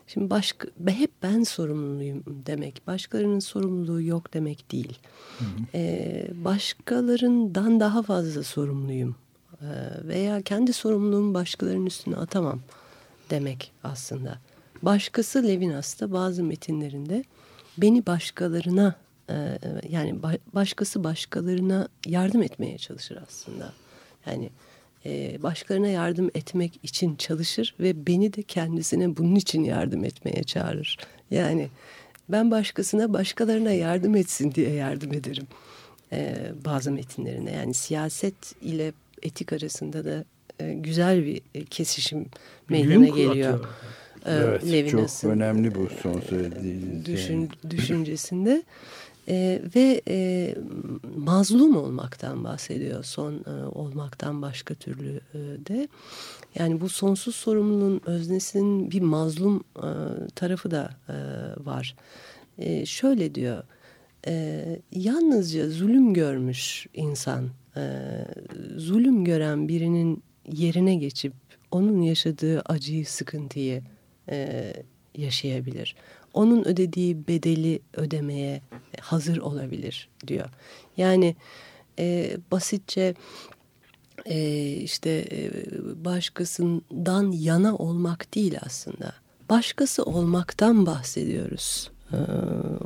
[0.08, 5.00] şimdi başka hep ben sorumluyum demek başkalarının sorumluluğu yok demek değil.
[5.74, 9.16] E, başkalarından daha fazla sorumluyum
[9.62, 9.68] e,
[10.08, 12.60] veya kendi sorumluluğumu başkalarının üstüne atamam
[13.30, 14.40] demek aslında.
[14.82, 17.24] Başkası Levinas'ta bazı metinlerinde
[17.78, 18.96] beni başkalarına
[19.30, 23.74] e, yani ba- başkası başkalarına yardım etmeye çalışır aslında.
[24.26, 24.50] Yani
[25.44, 30.98] başkalarına yardım etmek için çalışır ve beni de kendisine bunun için yardım etmeye çağırır.
[31.32, 31.70] Yani
[32.30, 35.48] ben başkasına başkalarına yardım etsin diye yardım ederim
[36.12, 36.36] e,
[36.66, 37.52] bazı metinlerinde.
[37.52, 40.26] Yani siyaset ile etik arasında da
[40.60, 42.26] e, güzel bir e, kesişim
[42.70, 43.60] meydana geliyor.
[44.26, 47.06] e, Evet çok Levinas'ın önemli bu son söylediğiniz.
[47.06, 47.72] düşün, yani.
[47.72, 48.64] düşüncesinde
[49.28, 50.56] E, ve e,
[51.16, 55.88] mazlum olmaktan bahsediyor son e, olmaktan başka türlü e, de.
[56.56, 59.90] Yani bu sonsuz sorumluluğun öznesinin bir mazlum e,
[60.36, 61.16] tarafı da e,
[61.66, 61.96] var.
[62.58, 63.64] E, şöyle diyor
[64.28, 67.82] e, yalnızca zulüm görmüş insan e,
[68.78, 71.34] zulüm gören birinin yerine geçip
[71.72, 73.82] onun yaşadığı acıyı sıkıntıyı
[74.30, 74.74] e,
[75.16, 75.96] yaşayabilir
[76.34, 78.62] onun ödediği bedeli ödemeye
[79.02, 80.50] hazır olabilir diyor.
[80.98, 81.36] Yani
[82.00, 83.16] e, basitçe
[84.26, 85.52] e, işte e,
[86.06, 89.14] başkasından yana olmak değil aslında.
[89.50, 91.92] Başkası olmaktan bahsediyoruz.
[92.12, 92.18] E,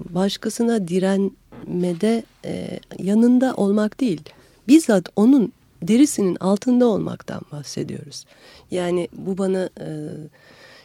[0.09, 4.21] başkasına direnmede e, yanında olmak değil.
[4.67, 8.25] Bizzat onun derisinin altında olmaktan bahsediyoruz.
[8.71, 9.69] Yani bu bana...
[9.79, 9.87] E,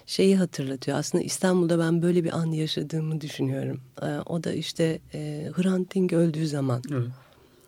[0.06, 0.98] şeyi hatırlatıyor.
[0.98, 3.80] Aslında İstanbul'da ben böyle bir an yaşadığımı düşünüyorum.
[4.02, 7.06] Ee, o da işte e, Hrant Dink öldüğü zaman Evet.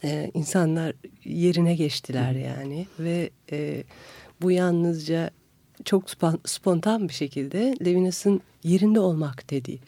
[0.04, 0.92] e, insanlar
[1.24, 3.84] yerine geçtiler yani ve e,
[4.42, 5.30] bu yalnızca
[5.84, 6.10] çok
[6.44, 9.80] spontan bir şekilde Levinas'ın yerinde olmak dediği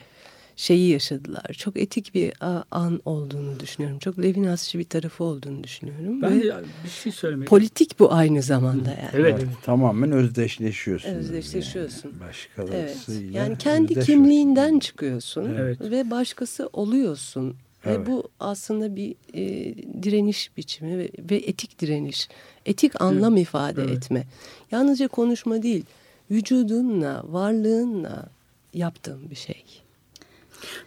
[0.57, 1.45] şeyi yaşadılar.
[1.59, 2.33] Çok etik bir
[2.71, 3.99] an olduğunu düşünüyorum.
[3.99, 6.23] Çok Levinasçı bir tarafı olduğunu düşünüyorum.
[6.23, 9.11] Ben Ve bir şey söylemek politik bu aynı zamanda yani.
[9.13, 9.35] Evet.
[9.39, 11.11] Evet, tamamen özdeşleşiyorsun.
[11.11, 12.09] Özdeşleşiyorsun.
[12.09, 12.19] Yani.
[12.25, 12.29] Evet.
[12.29, 15.81] Başkalarıyla Yani kendi kimliğinden çıkıyorsun Evet.
[15.81, 17.57] ve başkası oluyorsun.
[17.85, 17.99] Evet.
[17.99, 22.29] Ve bu aslında bir e, direniş biçimi ve, ve etik direniş.
[22.67, 23.97] Etik anlam ifade Evet.
[23.97, 24.27] etme.
[24.71, 25.85] Yalnızca konuşma değil,
[26.31, 28.29] vücudunla, varlığınla
[28.75, 29.65] yaptığın bir şey.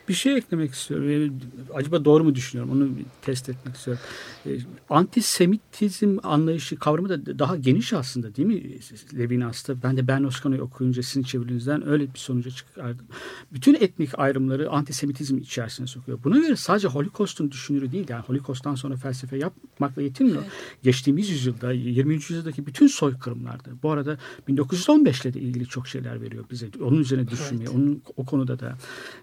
[0.09, 1.11] Bir şey eklemek istiyorum.
[1.11, 1.31] Yani
[1.73, 2.71] acaba doğru mu düşünüyorum?
[2.71, 2.89] Onu
[3.21, 4.03] test etmek istiyorum.
[4.45, 4.49] E,
[4.89, 8.79] antisemitizm anlayışı kavramı da daha geniş aslında değil mi
[9.17, 9.83] Levinas'ta?
[9.83, 13.05] Ben de Ben Oskan'ı okuyunca sizin çevirinizden öyle bir sonuca çıkardım.
[13.51, 16.19] Bütün etnik ayrımları antisemitizm içerisine sokuyor.
[16.23, 18.05] Buna göre sadece Holocaust'un düşünürü değil.
[18.09, 20.43] Yani Holocaust'tan sonra felsefe yapmakla yetinmiyor.
[20.83, 22.13] Geçtiğimiz yüzyılda 20.
[22.13, 26.69] yüzyıldaki bütün soykırımlarda bu arada 1915 ile de ilgili çok şeyler veriyor bize.
[26.83, 28.77] Onun üzerine düşünmeye, onun o konuda da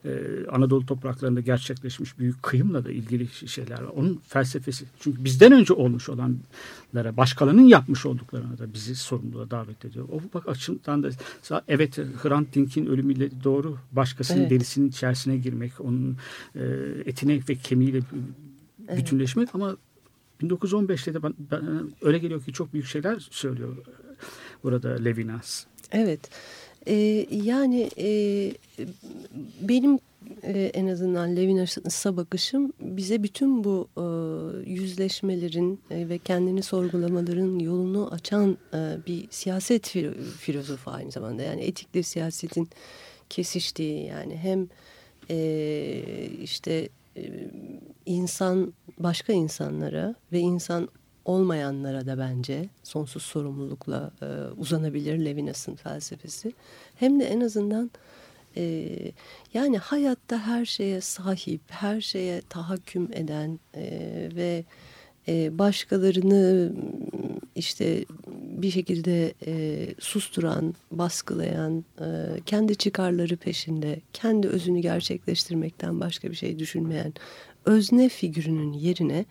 [0.05, 0.11] e,
[0.51, 3.91] Anadolu topraklarında gerçekleşmiş büyük kıyımla da ilgili şeyler var.
[3.97, 4.85] Onun felsefesi.
[5.01, 10.09] Çünkü bizden önce olmuş olanlara, başkalarının yapmış olduklarına da bizi sorumluluğa davet ediyor.
[10.13, 11.11] O bak açımdan da
[11.69, 14.51] evet Hrant Dink'in ölümüyle doğru başkasının Evet.
[14.51, 16.17] derisinin içerisine girmek, onun
[16.55, 16.63] e,
[17.05, 18.01] etine ve kemiğiyle
[18.97, 19.77] bütünleşmek ama
[20.43, 23.77] 1915'te de ben, ben, öyle geliyor ki çok büyük şeyler söylüyor
[24.63, 25.65] burada Levinas.
[25.93, 26.31] Evet.
[26.87, 28.09] Ee, yani e,
[29.61, 29.99] benim
[30.43, 34.05] e, en azından Levinas'a bakışım bize bütün bu e,
[34.71, 41.43] yüzleşmelerin e, ve kendini sorgulamaların yolunu açan e, bir siyaset filo- filozofu aynı zamanda.
[41.43, 42.69] Yani etikle siyasetin
[43.31, 44.69] kesiştiği yani hem
[45.31, 47.51] e, işte e,
[48.07, 50.89] insan başka insanlara ve insan
[51.25, 56.53] olmayanlara da bence sonsuz sorumlulukla e, uzanabilir Levinas'ın felsefesi.
[56.97, 57.91] Hem de en azından
[58.57, 58.89] e,
[59.55, 63.83] yani hayatta her şeye sahip, her şeye tahakküm eden e,
[64.37, 64.65] ve
[65.29, 66.73] e, başkalarını
[67.55, 72.05] işte bir şekilde e, susturan, baskılayan, e,
[72.47, 77.13] kendi çıkarları peşinde, kendi özünü gerçekleştirmekten başka bir şey düşünmeyen
[77.65, 79.25] özne figürünün yerine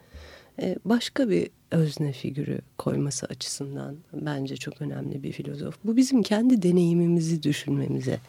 [0.61, 5.75] e, başka bir özne figürü koyması açısından bence çok önemli bir filozof.
[5.85, 8.19] Bu bizim kendi deneyimimizi düşünmemize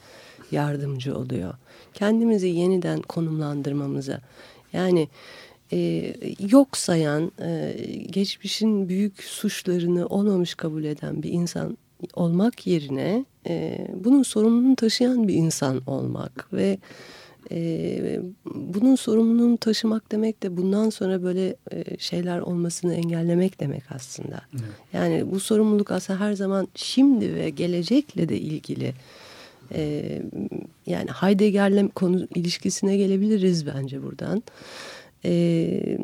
[0.50, 1.54] yardımcı oluyor.
[1.94, 4.20] Kendimizi yeniden konumlandırmamıza.
[4.72, 5.08] Yani
[5.72, 6.12] e,
[6.50, 7.76] yok sayan, e,
[8.10, 11.78] geçmişin büyük suçlarını olmamış kabul eden bir insan
[12.14, 16.78] olmak yerine e, bunun sorumluluğunu taşıyan bir insan olmak ve
[17.52, 18.20] e,
[18.54, 24.40] bunun sorumluluğunu taşımak demek de bundan sonra böyle e, şeyler olmasını engellemek demek aslında.
[24.52, 24.64] Evet.
[24.92, 28.94] Yani bu sorumluluk aslında her zaman şimdi ve gelecekle de ilgili.
[29.74, 30.22] E,
[30.86, 34.42] yani Heidegger'le konu ilişkisine gelebiliriz bence buradan.
[35.24, 35.98] E,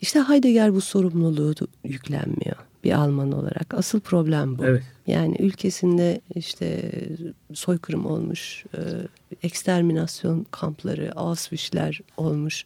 [0.00, 1.54] işte Heidegger bu sorumluluğu
[1.84, 3.74] yüklenmiyor bir Alman olarak.
[3.74, 4.64] Asıl problem bu.
[4.64, 4.82] Evet.
[5.06, 6.92] Yani ülkesinde işte
[7.54, 8.80] soykırım olmuş, e,
[9.42, 12.64] eksterminasyon kampları, Auschwitz'ler olmuş.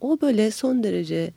[0.00, 1.32] O böyle son derece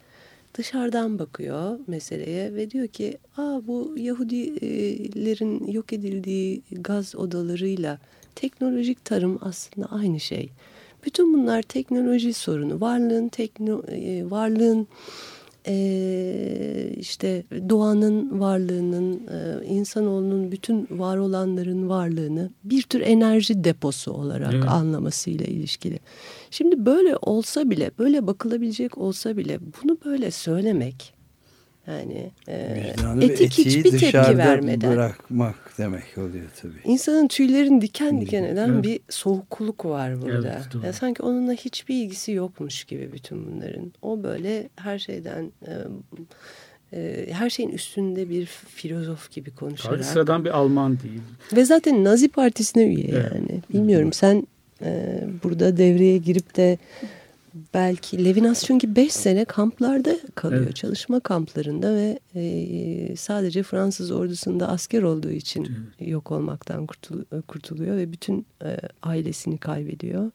[0.53, 7.99] dışarıdan bakıyor meseleye ve diyor ki Aa, bu Yahudilerin yok edildiği gaz odalarıyla
[8.35, 10.49] teknolojik tarım aslında aynı şey.
[11.05, 12.81] Bütün bunlar teknoloji sorunu.
[12.81, 14.87] Varlığın, tekno, e, varlığın
[15.67, 24.53] e, işte doğanın varlığının, e, insanoğlunun bütün var olanların varlığını bir tür enerji deposu olarak
[24.53, 24.69] Evet.
[24.69, 25.99] anlamasıyla ilişkili.
[26.51, 31.20] Şimdi böyle olsa bile, böyle bakılabilecek olsa bile bunu böyle söylemek
[31.87, 36.73] yani e, etik hiçbir tepki vermeden bırakmak demek oluyor tabii.
[36.83, 38.83] insanın tüylerini diken diken eden Evet.
[38.83, 40.53] bir soğukluk var burada.
[40.55, 40.85] Evet, doğru.
[40.85, 43.93] Ya sanki onunla hiçbir ilgisi yokmuş gibi bütün bunların.
[44.01, 45.73] O böyle her şeyden e,
[46.93, 50.05] e, her şeyin üstünde bir filozof gibi Tabii konuşarak.
[50.05, 51.21] sıradan bir Alman değil.
[51.55, 53.31] Ve zaten Nazi Partisi'ne üye Evet.
[53.35, 53.61] yani.
[53.73, 54.47] Bilmiyorum sen
[54.83, 56.77] e, burada devreye girip de
[57.73, 60.63] belki Levinas çünkü 5 sene kamplarda kalıyor.
[60.63, 60.75] Evet.
[60.75, 65.67] Çalışma kamplarında ve e, sadece Fransız ordusunda asker olduğu için
[65.99, 70.31] yok olmaktan kurtul- kurtuluyor ve bütün e, ailesini kaybediyor.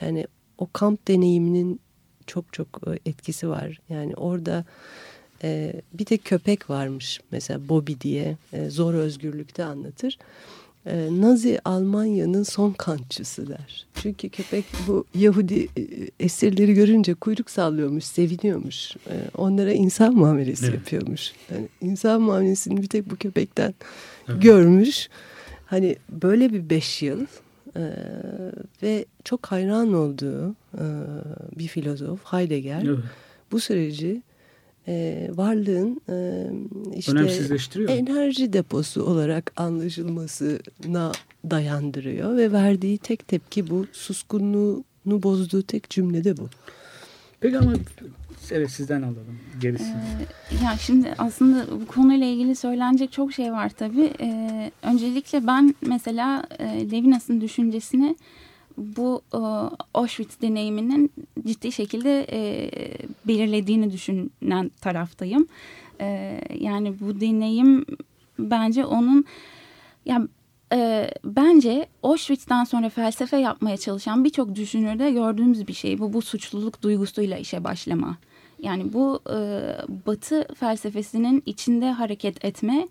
[0.00, 0.26] Yani
[0.58, 1.80] o kamp deneyiminin
[2.26, 3.80] çok çok e, etkisi var.
[3.88, 4.64] Yani orada
[5.42, 10.18] e, bir de köpek varmış mesela Bobby diye e, zor özgürlükte anlatır.
[10.86, 13.86] E, Nazi Almanya'nın son kantçısı der.
[14.02, 15.82] Çünkü köpek bu Yahudi e,
[16.20, 18.96] esirleri görünce kuyruk sallıyormuş, seviniyormuş.
[18.96, 20.74] E, onlara insan muamelesi Evet.
[20.74, 21.32] yapıyormuş.
[21.52, 23.74] Yani insan muamelesini bir tek bu köpekten
[24.28, 24.42] Evet.
[24.42, 25.08] görmüş.
[25.66, 27.20] Hani böyle bir beş yıl
[27.76, 27.82] e,
[28.82, 30.84] ve çok hayran olduğu e,
[31.58, 32.98] bir filozof Heidegger Evet.
[33.52, 34.22] bu süreci
[34.88, 36.46] e, varlığın e,
[36.96, 37.12] işte
[37.88, 41.12] enerji deposu olarak anlaşılmasına
[41.50, 46.48] dayandırıyor ve verdiği tek tepki bu suskunluğunu bozduğu tek cümlede bu.
[47.40, 47.72] Peki ama
[48.50, 49.88] evet sizden alalım gerisini.
[50.50, 54.12] Ee, ya şimdi aslında bu konuyla ilgili söylenecek çok şey var tabii.
[54.20, 58.16] Ee, öncelikle ben mesela e, Levinas'ın düşüncesini
[58.78, 59.38] bu e,
[59.94, 61.12] Auschwitz deneyiminin
[61.46, 62.70] ciddi şekilde e,
[63.28, 65.46] belirlediğini düşünen taraftayım.
[66.00, 67.86] E, yani bu deneyim
[68.38, 69.24] bence onun
[70.04, 70.28] ya
[70.72, 76.82] e, bence Auschwitz'ten sonra felsefe yapmaya çalışan birçok düşünürde gördüğümüz bir şey bu bu suçluluk
[76.82, 78.16] duygusuyla işe başlama.
[78.58, 79.36] Yani bu e,
[80.06, 82.88] Batı felsefesinin içinde hareket etme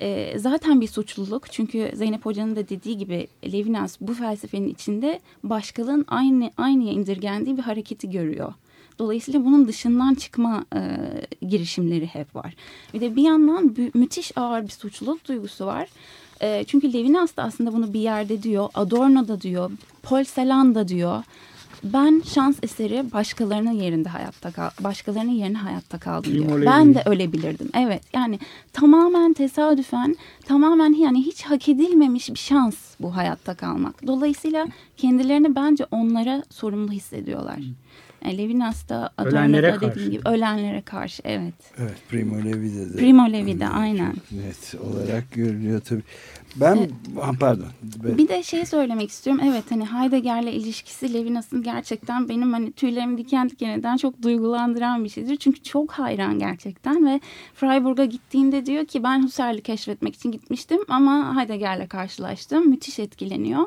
[0.00, 1.52] e, zaten bir suçluluk.
[1.52, 7.62] Çünkü Zeynep Hoca'nın da dediği gibi Levinas bu felsefenin içinde başkalığın aynı aynıya indirgendiği bir
[7.62, 8.52] hareketi görüyor.
[8.98, 10.80] Dolayısıyla bunun dışından çıkma e,
[11.46, 12.54] girişimleri hep var.
[12.94, 15.88] Bir de bir yandan müthiş ağır bir suçluluk duygusu var.
[16.42, 19.70] E, çünkü Levinas da aslında bunu bir yerde diyor, Adorno da diyor,
[20.02, 21.22] Paul Celan da diyor.
[21.84, 26.66] Ben şans eseri başkalarının yerinde hayatta kal başkalarının yerine hayatta kaldım diyor.
[26.66, 27.70] Ben de ölebilirdim.
[27.74, 28.02] Evet.
[28.14, 28.38] Yani
[28.72, 30.16] tamamen tesadüfen,
[30.46, 34.06] tamamen yani hiç hak edilmemiş bir şans bu hayatta kalmak.
[34.06, 34.66] Dolayısıyla
[34.96, 37.56] kendilerini bence onlara sorumlu hissediyorlar.
[37.56, 37.74] Yani
[38.30, 39.80] Levinas da Ölenlere karşı.
[39.90, 41.54] dediğim gibi ölenlere karşı evet.
[41.78, 42.96] Evet Primo Levi'de de.
[42.96, 44.14] Primo Levi'de aynen.
[44.32, 46.02] Net olarak görülüyor tabii.
[46.56, 46.90] Ben Evet.
[47.40, 47.66] pardon.
[48.04, 49.42] Ben- Bir de şey söylemek istiyorum.
[49.46, 55.08] Evet hani Heidegger'le ilişkisi Levinas'ın gerçekten benim hani tüylerimi diken diken eden çok duygulandıran bir
[55.08, 55.36] şeydir.
[55.36, 57.20] Çünkü çok hayran gerçekten ve
[57.54, 62.68] Freiburg'a gittiğinde diyor ki ben Husserl'i keşfetmek için gitmiştim ama Heidegger'le karşılaştım.
[62.70, 63.66] Müthiş etkileniyor.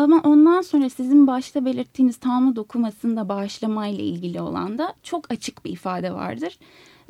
[0.00, 5.70] Ama ondan sonra sizin başta belirttiğiniz Talmud okumasında bağışlamayla ilgili olan da çok açık bir
[5.70, 6.58] ifade vardır.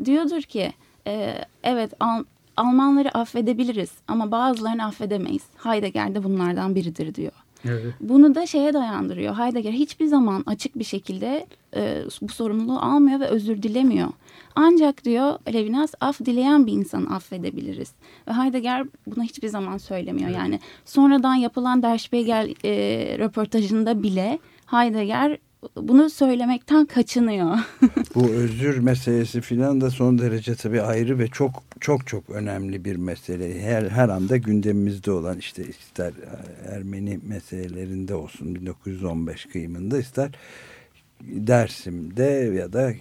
[0.04, 0.72] diyordur ki
[1.06, 2.24] e, evet Al-
[2.56, 5.42] Almanları affedebiliriz ama bazılarını affedemeyiz.
[5.56, 7.32] Heidegger de bunlardan biridir diyor.
[7.64, 7.94] Evet.
[8.00, 9.38] Bunu da şeye dayandırıyor.
[9.38, 11.46] Heidegger hiçbir zaman açık bir şekilde
[11.76, 14.08] e, bu sorumluluğu almıyor ve özür dilemiyor.
[14.54, 17.92] Ancak diyor Levinas af dileyen bir insanı affedebiliriz.
[18.28, 20.30] Ve Heidegger buna hiçbir zaman söylemiyor.
[20.30, 22.72] Yani sonradan yapılan Der Spiegel e,
[23.18, 25.38] röportajında bile Heidegger
[25.76, 27.56] bunu söylemekten kaçınıyor.
[28.14, 32.96] Bu özür meselesi filan da son derece tabii ayrı ve çok çok çok önemli bir
[32.96, 33.62] mesele.
[33.62, 36.12] Her her anda gündemimizde olan işte ister
[36.68, 40.30] Ermeni meselelerinde olsun 1915 kıyımında ister
[41.20, 42.92] Dersim'de ya da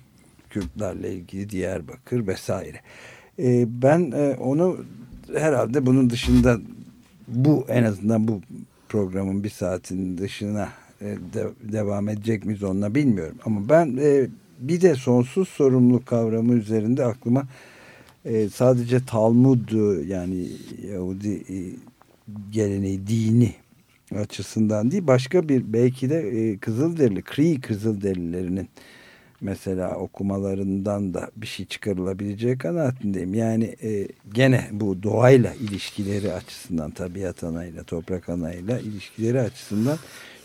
[0.50, 2.82] Kürtlerle ilgili Diyarbakır vesaire.
[3.40, 4.86] Ee, ben e, onu
[5.34, 6.60] herhalde bunun dışında
[7.28, 8.42] bu en azından bu
[8.90, 13.36] programın bir saatin dışına e, de, devam edecek miyiz onunla bilmiyorum.
[13.46, 14.28] Ama ben e,
[14.60, 17.44] bir de sonsuz sorumluluk kavramı üzerinde aklıma
[18.26, 20.48] e, sadece Talmud e, yani
[20.92, 21.58] Yahudi e,
[22.52, 23.54] geleneği, dini
[24.16, 28.70] açısından değil başka bir belki de e, Kızılderili, Kri Kızılderililerinin
[29.42, 33.34] mesela okumalarından da bir şey çıkarılabileceği kanaatindeyim.
[33.34, 39.98] Yani e, gene bu doğayla ilişkileri açısından tabiat anayla, toprak anayla ilişkileri açısından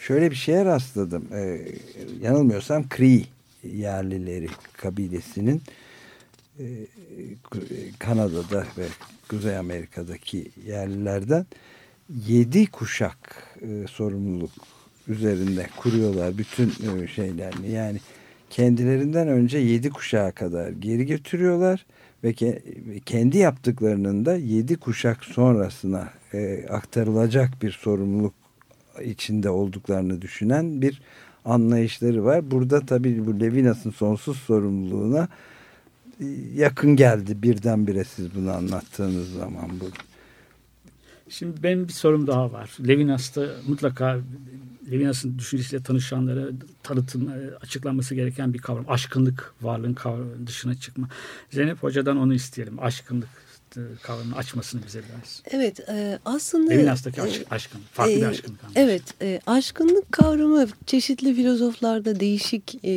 [0.07, 1.24] şöyle bir şeye rastladım.
[1.34, 1.61] E,
[2.22, 3.24] yanılmıyorsam Cree
[3.62, 5.62] yerlileri kabilesinin
[6.59, 6.64] e,
[7.98, 8.86] Kanada'da ve
[9.28, 11.46] Kuzey Amerika'daki yerlilerden
[12.26, 14.50] yedi kuşak e, sorumluluk
[15.09, 17.70] üzerinde kuruyorlar bütün e, şeylerini.
[17.70, 17.98] Yani
[18.50, 21.86] kendilerinden önce yedi kuşağa kadar geri götürüyorlar
[22.24, 22.62] ve ke
[23.07, 28.43] kendi yaptıklarının da yedi kuşak sonrasına e, aktarılacak bir sorumluluk
[29.05, 31.01] içinde olduklarını düşünen bir
[31.45, 32.51] anlayışları var.
[32.51, 35.28] Burada tabii bu Levinas'ın sonsuz sorumluluğuna
[36.20, 36.24] e,
[36.55, 39.84] yakın geldi birdenbire siz bunu anlattığınız zaman bu.
[41.28, 42.76] Şimdi benim bir sorum daha var.
[42.88, 44.20] Levinas'ta mutlaka
[44.90, 46.49] Levinas'ın düşüncesiyle tanışanlara
[46.82, 48.84] tanıtım, e, açıklanması gereken bir kavram.
[48.88, 49.97] Aşkınlık varlığın
[50.47, 51.09] dışına çıkma.
[51.51, 52.82] Zeynep Hoca'dan onu isteyelim.
[52.82, 53.28] Aşkınlık
[54.02, 55.42] kavramını açmasını bize biraz.
[55.50, 56.70] Evet e, aslında...
[56.70, 57.92] Levinas'taki aşk, e, aşkınlık.
[57.92, 58.64] Farklı e, bir aşkınlık.
[58.64, 58.80] anlayışı.
[58.80, 62.94] Evet, e, aşkınlık kavramı çeşitli filozoflarda değişik e,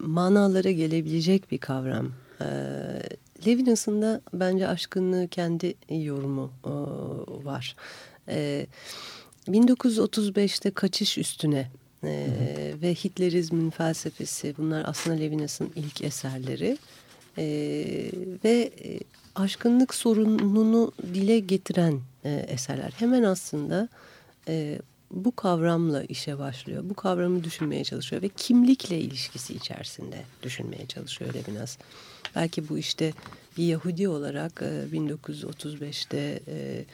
[0.00, 2.12] manalara gelebilecek bir kavram.
[2.40, 2.46] E,
[3.46, 6.70] Levinas'ın da bence aşkınlığı kendi yorumu e,
[7.44, 7.76] var.
[8.28, 8.66] E,
[9.48, 11.70] 1935'te kaçış üstüne
[12.04, 12.28] e,
[12.82, 16.78] ve Hitlerizmin felsefesi bunlar aslında Levinas'ın ilk eserleri.
[17.38, 17.46] E,
[18.44, 18.70] ve
[19.34, 22.92] aşkınlık sorununu dile getiren e, eserler.
[22.98, 23.88] Hemen aslında
[24.48, 24.78] e,
[25.10, 26.84] bu kavramla işe başlıyor.
[26.86, 31.78] Bu kavramı düşünmeye çalışıyor ve kimlikle ilişkisi içerisinde düşünmeye çalışıyor Levinas.
[32.36, 33.12] Belki bu işte
[33.58, 36.84] bir Yahudi olarak e, 1935'te e,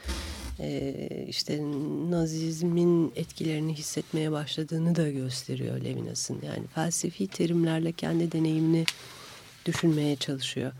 [0.59, 1.61] e, işte
[2.09, 6.41] Nazizmin etkilerini hissetmeye başladığını da gösteriyor Levinas'ın.
[6.45, 8.85] Yani felsefi terimlerle kendi deneyimini
[9.65, 10.71] düşünmeye çalışıyor.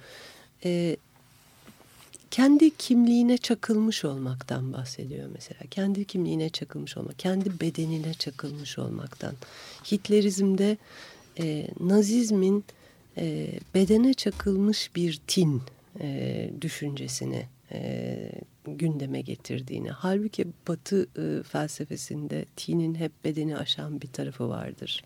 [0.66, 0.98] E,
[2.32, 5.62] kendi kimliğine çakılmış olmaktan bahsediyor mesela.
[5.72, 9.36] Kendi kimliğine çakılmış olmak, kendi bedenine çakılmış olmaktan.
[9.92, 10.78] Hitlerizmde
[11.40, 12.66] e, Nazizmin
[13.18, 15.62] e, bedene çakılmış bir tin
[16.00, 18.32] e, düşüncesini e,
[18.68, 19.92] gündeme getirdiğini.
[19.92, 25.04] Halbuki Batı e, felsefesinde tinin hep bedeni aşan bir tarafı vardır.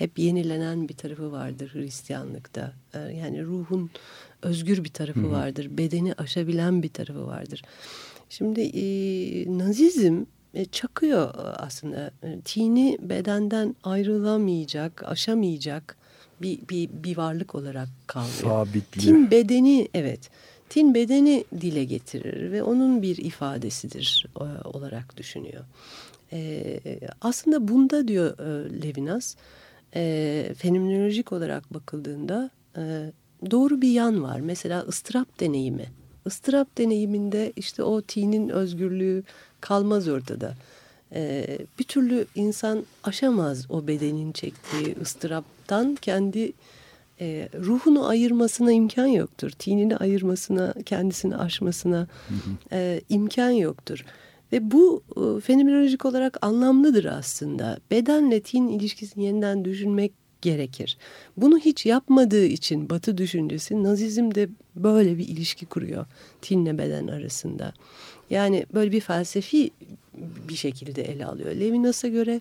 [0.00, 2.72] Hep yenilenen bir tarafı vardır Hristiyanlıkta.
[2.94, 3.90] E, yani ruhun
[4.42, 5.68] özgür bir tarafı vardır.
[5.70, 7.62] Bedeni aşabilen bir tarafı vardır.
[8.30, 8.84] Şimdi e,
[9.58, 10.22] Nazizm
[10.54, 12.10] e, çakıyor aslında.
[12.22, 15.96] E, Tini bedenden ayrılamayacak, aşamayacak
[16.42, 18.32] bir, bir, bir varlık olarak kalıyor.
[18.32, 19.16] Sabitliyor.
[19.16, 20.30] Tin bedeni evet.
[20.68, 25.64] Tin bedeni dile getirir ve onun bir ifadesidir e, olarak düşünüyor.
[26.32, 26.80] E,
[27.20, 29.36] aslında bunda diyor e, Levinas
[29.94, 33.12] e, fenomenolojik olarak bakıldığında e,
[33.50, 34.40] doğru bir yan var.
[34.40, 35.86] Mesela ıstırap deneyimi.
[36.26, 39.22] Istırap deneyiminde işte o tinin özgürlüğü
[39.60, 40.54] kalmaz ortada.
[41.14, 46.52] Ee, bir türlü insan aşamaz o bedenin çektiği ıstıraptan kendi
[47.20, 49.50] e, ruhunu ayırmasına imkan yoktur.
[49.50, 52.06] Tinini ayırmasına, kendisini aşmasına
[52.72, 54.04] e, imkan yoktur.
[54.52, 57.78] Ve bu e, fenomenolojik olarak anlamlıdır aslında.
[57.90, 60.98] Bedenle tin ilişkisini yeniden düşünmek gerekir.
[61.36, 66.06] Bunu hiç yapmadığı için Batı düşüncesi Nazizm de böyle bir ilişki kuruyor
[66.42, 67.72] tinle beden arasında.
[68.30, 69.70] Yani böyle bir felsefi
[70.48, 71.54] bir şekilde ele alıyor.
[71.54, 72.40] Levinas'a göre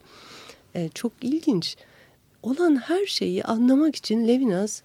[0.75, 1.77] e, çok ilginç
[2.43, 4.81] olan her şeyi anlamak için Levinas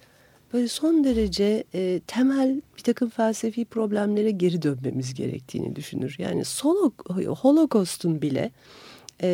[0.55, 6.15] böyle son derece e, temel bir takım felsefi problemlere geri dönmemiz gerektiğini düşünür.
[6.19, 6.91] Yani solo,
[7.41, 8.51] Holocaust'un bile
[9.21, 9.27] e,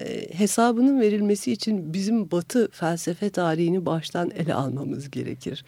[0.00, 5.64] e, hesabının verilmesi için bizim Batı felsefe tarihini baştan ele almamız gerekir.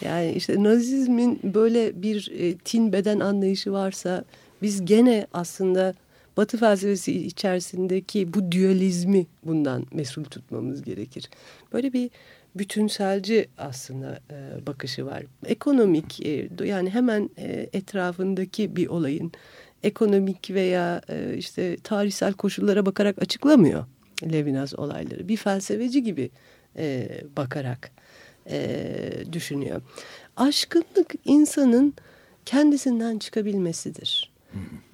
[0.00, 4.24] Yani işte Nazizmin böyle bir e, tin beden anlayışı varsa
[4.62, 5.94] biz gene aslında
[6.36, 11.30] Batı felsefesi içerisindeki bu dualizmi bundan mesul tutmamız gerekir.
[11.72, 12.10] Böyle bir
[12.54, 15.24] bütünselci aslında e, bakışı var.
[15.46, 19.32] Ekonomik e, yani hemen e, etrafındaki bir olayın
[19.82, 23.84] ekonomik veya e, işte tarihsel koşullara bakarak açıklamıyor
[24.32, 25.28] Levinas olayları.
[25.28, 26.30] Bir felsefeci gibi
[26.76, 27.90] e, bakarak
[28.50, 29.00] e,
[29.32, 29.82] düşünüyor.
[30.36, 31.94] Aşkınlık insanın
[32.46, 34.33] kendisinden çıkabilmesidir.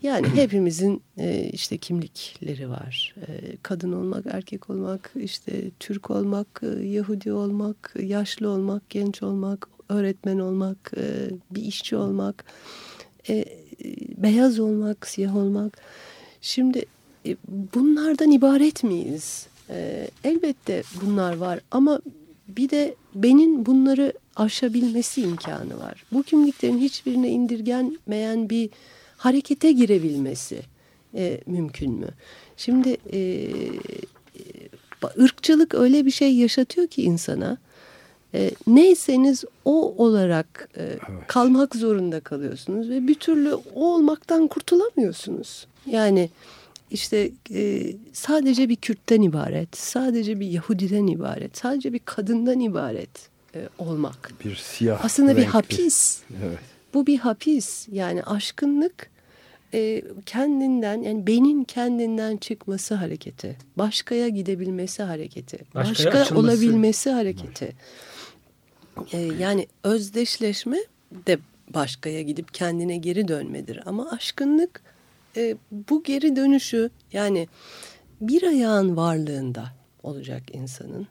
[0.03, 3.15] Yani hepimizin e, işte kimlikleri var.
[3.27, 9.69] E, kadın olmak, erkek olmak, işte Türk olmak, e, Yahudi olmak, yaşlı olmak, genç olmak,
[9.89, 10.93] öğretmen olmak,
[11.51, 12.45] bir işçi olmak,
[14.17, 15.79] beyaz olmak, siyah olmak.
[16.41, 16.85] Şimdi
[17.75, 19.47] bunlardan ibaret miyiz?
[20.25, 22.01] Elbette bunlar var ama
[22.49, 26.05] bir de benim bunları aşabilmesi imkanı var.
[26.13, 28.71] Bu kimliklerin hiçbirine indirgenmeyen bir
[29.21, 30.63] harekete girebilmesi
[31.15, 32.09] e, mümkün mü?
[32.57, 33.51] Şimdi e, e,
[35.19, 37.59] ırkçılık öyle bir şey yaşatıyor ki insana.
[38.35, 45.67] E, neyseniz o olarak e, kalmak zorunda kalıyorsunuz ve bir türlü o olmaktan kurtulamıyorsunuz.
[45.87, 46.31] Yani
[46.91, 53.69] işte e, sadece bir Kürt'ten ibaret, sadece bir Yahudiden ibaret, sadece bir kadından ibaret e,
[53.79, 54.33] olmak.
[54.45, 55.51] Bir siyah Aslında bir renkli.
[55.53, 56.21] hapis.
[56.47, 56.70] Evet.
[56.95, 57.89] Bu bir hapis.
[57.93, 59.11] Yani aşkınlık
[59.75, 63.57] e, kendinden yani benim kendinden çıkması hareketi.
[63.77, 65.59] Başkaya gidebilmesi hareketi.
[65.75, 66.47] Başkaya başka açılması.
[66.47, 67.73] olabilmesi hareketi.
[69.13, 70.79] E, yani özdeşleşme
[71.27, 71.39] de
[71.75, 73.81] başkaya gidip kendine geri dönmedir.
[73.87, 74.83] Ama aşkınlık
[75.37, 77.49] e, bu geri dönüşü yani
[78.21, 79.65] bir ayağın varlığında
[80.03, 81.07] olacak insanın.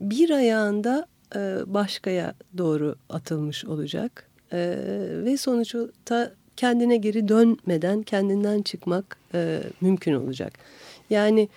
[0.00, 4.30] Bir ayağında e, başkaya doğru atılmış olacak.
[4.54, 4.78] E,
[5.24, 10.58] ve sonuçta kendine geri dönmeden kendinden çıkmak e, mümkün olacak.
[11.10, 11.48] Yani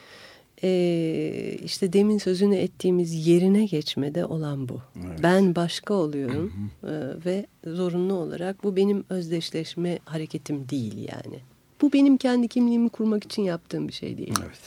[0.63, 4.81] e, işte demin sözünü ettiğimiz yerine geçmede olan bu.
[5.23, 6.91] Ben başka oluyorum e,
[7.25, 11.39] ve zorunlu olarak bu benim özdeşleşme hareketim değil yani.
[11.81, 14.33] Bu benim kendi kimliğimi kurmak için yaptığım bir şey değil.
[14.45, 14.59] Evet.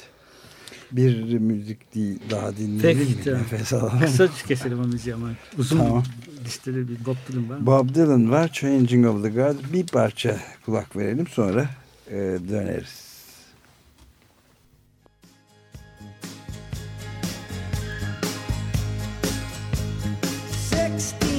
[0.93, 3.41] Bir müzik değil, daha dinleyelim Peki, tamam.
[3.41, 4.01] Nefes alalım.
[4.01, 5.29] Kısa keselim o müziği ama.
[5.59, 6.05] Uzun Tamam.
[6.45, 7.67] listede bir Bob Dylan var mı?
[7.67, 8.53] Bob Dylan var.
[8.53, 9.57] Changing of the Guard.
[9.73, 11.71] Bir parça kulak verelim sonra
[12.11, 12.17] e,
[12.49, 13.11] döneriz.
[20.71, 21.30] Sixteen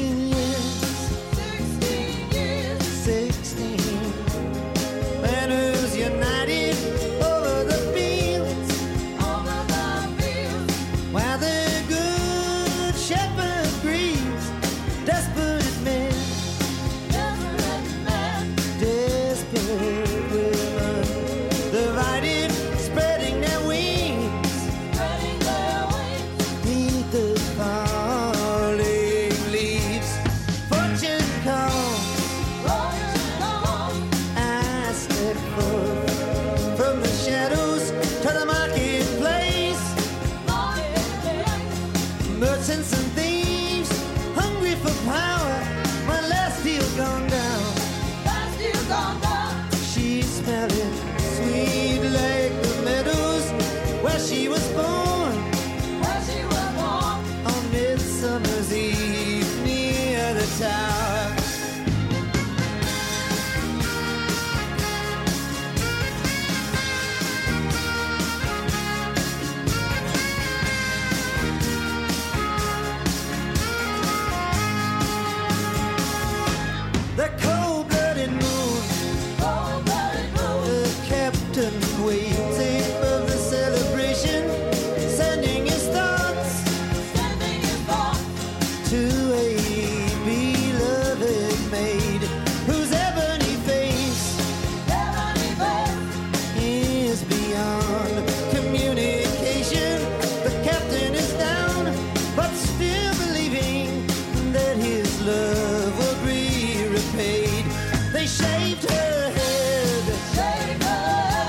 [108.22, 110.06] They shaved her head.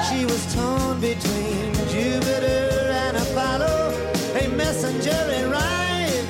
[0.08, 3.92] She was torn between Jupiter and Apollo,
[4.40, 6.24] a messenger in ride.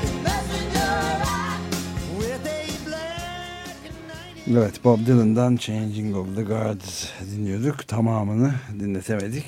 [4.51, 7.89] Evet Bob Dylan'dan Changing of the Guards dinliyorduk.
[7.89, 9.45] Tamamını dinletemedik.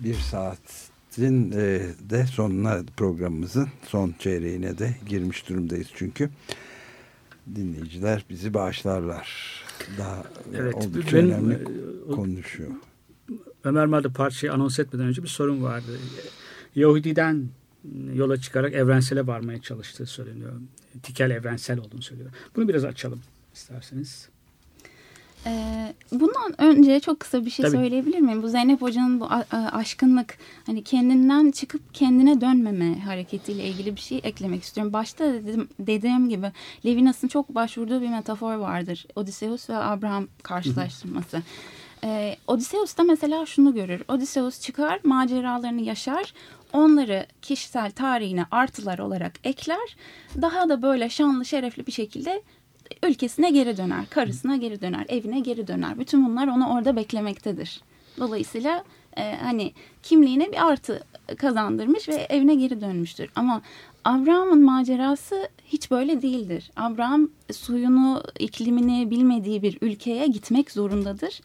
[0.00, 1.80] Bir saatin e,
[2.10, 6.30] de sonuna programımızın son çeyreğine de girmiş durumdayız çünkü.
[7.54, 9.28] Dinleyiciler bizi bağışlarlar.
[9.98, 10.24] Daha
[10.54, 12.70] Evet, oldukça benim, önemli e, konuşuyor.
[13.64, 15.98] Ömer Madde parçayı anons etmeden önce bir sorun vardı.
[16.74, 17.48] Yahudiden
[18.14, 20.52] yola çıkarak evrensele varmaya çalıştığı söyleniyor.
[21.02, 22.30] Tikel evrensel olduğunu söylüyor.
[22.56, 23.20] Bunu biraz açalım
[23.54, 24.28] isterseniz.
[25.46, 27.76] Ee, bundan önce çok kısa bir şey Tabii.
[27.76, 28.42] söyleyebilir miyim?
[28.42, 29.28] Bu Zeynep Hoca'nın bu
[29.72, 34.92] aşkınlık hani kendinden çıkıp kendine dönmeme hareketiyle ilgili bir şey eklemek istiyorum.
[34.92, 36.52] Başta dedim, dediğim gibi
[36.86, 39.06] Levinas'ın çok başvurduğu bir metafor vardır.
[39.16, 41.42] Odysseus ve Abraham karşılaştırması.
[42.04, 44.02] Ee, Odysseus da mesela şunu görür.
[44.08, 46.34] Odysseus çıkar, maceralarını yaşar.
[46.72, 49.96] Onları kişisel tarihine artılar olarak ekler.
[50.42, 52.42] Daha da böyle şanlı şerefli bir şekilde
[53.02, 55.98] ülkesine geri döner, karısına geri döner, evine geri döner.
[55.98, 57.80] Bütün bunlar onu orada beklemektedir.
[58.18, 58.84] Dolayısıyla
[59.16, 59.72] e, hani
[60.02, 61.04] kimliğine bir artı
[61.38, 63.30] kazandırmış ve evine geri dönmüştür.
[63.34, 63.62] Ama
[64.04, 66.70] Abraham'ın macerası hiç böyle değildir.
[66.76, 71.40] Abraham suyunu, iklimini bilmediği bir ülkeye gitmek zorundadır.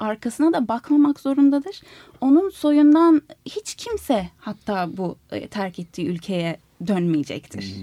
[0.00, 1.82] Arkasına da bakmamak zorundadır.
[2.20, 7.74] Onun soyundan hiç kimse hatta bu e, terk ettiği ülkeye dönmeyecektir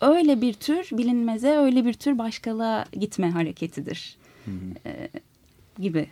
[0.00, 4.16] öyle bir tür bilinmeze öyle bir tür başkalığa gitme hareketidir
[4.86, 5.08] Ee,
[5.78, 6.06] gibi.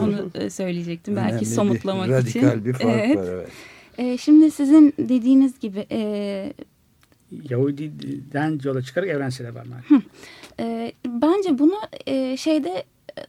[0.00, 2.42] Onu e, söyleyecektim belki Önemli bir, somutlamak için.
[2.42, 3.16] radikal bir fark Evet.
[3.16, 3.48] var evet.
[3.98, 6.52] Ee, şimdi sizin dediğiniz gibi e,
[7.50, 9.84] Yahudiden yola çıkarak evrensele varmak.
[10.60, 11.74] e, bence bunu
[12.06, 12.84] e, şeyde e,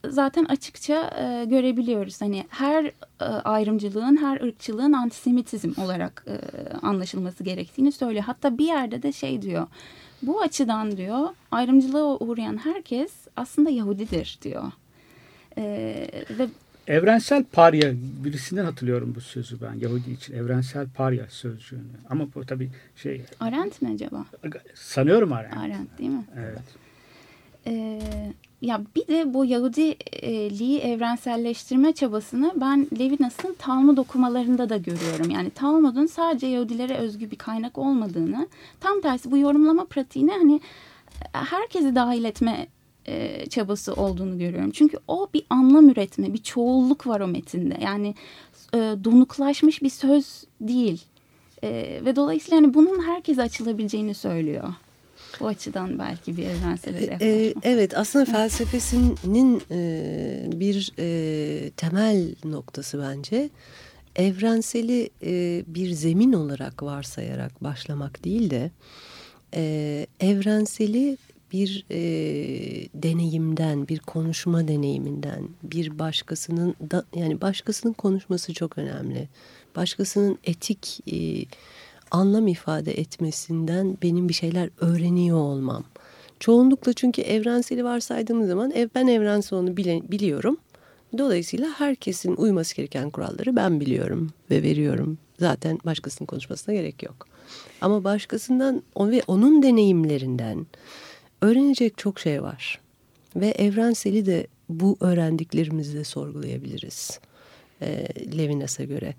[0.09, 2.21] zaten açıkça e, görebiliyoruz.
[2.21, 6.38] Hani her e, ayrımcılığın, her ırkçılığın antisemitizm olarak e,
[6.77, 8.23] anlaşılması gerektiğini söylüyor.
[8.23, 9.67] Hatta bir yerde de şey diyor.
[10.21, 14.71] Bu açıdan diyor ayrımcılığa uğrayan herkes aslında Yahudidir diyor.
[15.57, 15.63] E,
[16.39, 16.47] ve
[16.88, 21.82] Evrensel parya birisinden hatırlıyorum bu sözü ben Yahudi için evrensel parya sözcüğünü.
[22.09, 24.25] Ama bu tabii şey Arendt mi acaba?
[24.73, 25.57] sanıyorum Arendt.
[25.57, 26.25] Arendt değil mi?
[26.38, 26.61] Evet.
[27.67, 28.01] Ee,
[28.62, 35.30] ya bir de bu Yahudiliği evrenselleştirme çabasını ben Levinas'ın Talmud okumalarında da görüyorum.
[35.30, 38.47] Yani Talmud'un sadece Yahudilere özgü bir kaynak olmadığını,
[38.80, 40.62] tam tersi bu yorumlama pratiğine hani
[41.34, 42.68] herkesi dahil etme
[43.05, 44.72] e, çabası olduğunu görüyorum.
[44.72, 47.78] Çünkü o bir anlam üretme, bir çoğulluk var o metinde.
[47.82, 48.16] Yani
[48.74, 51.01] e, donuklaşmış bir söz değil.
[51.64, 54.74] E, ve dolayısıyla hani bunun herkese açılabileceğini söylüyor.
[55.42, 57.26] Bu açıdan belki bir evrensel E, yaklaşma.
[57.28, 63.50] e, evet aslında felsefesinin e, bir e, temel noktası bence
[64.16, 68.72] evrenseli e, bir zemin olarak varsayarak başlamak değil de
[69.56, 71.18] e, evrenseli
[71.54, 71.98] bir e,
[72.94, 79.30] deneyimden, bir konuşma deneyiminden, bir başkasının da yani başkasının konuşması çok önemli.
[79.76, 81.46] Başkasının etik e,
[82.12, 85.84] anlam ifade etmesinden benim bir şeyler öğreniyor olmam.
[86.39, 90.57] Çoğunlukla çünkü evrenseli varsaydığımız zaman ev, ben evrensel onu bile, biliyorum.
[91.18, 95.18] Dolayısıyla herkesin uyması gereken kuralları ben biliyorum ve veriyorum.
[95.39, 97.28] Zaten başkasının konuşmasına gerek yok.
[97.82, 100.66] Ama başkasından ve onun deneyimlerinden
[101.41, 102.80] öğrenecek çok şey var.
[103.36, 107.20] Ve evrenseli de bu öğrendiklerimizle sorgulayabiliriz.
[107.82, 108.07] E,
[108.38, 109.15] Levinas'a göre.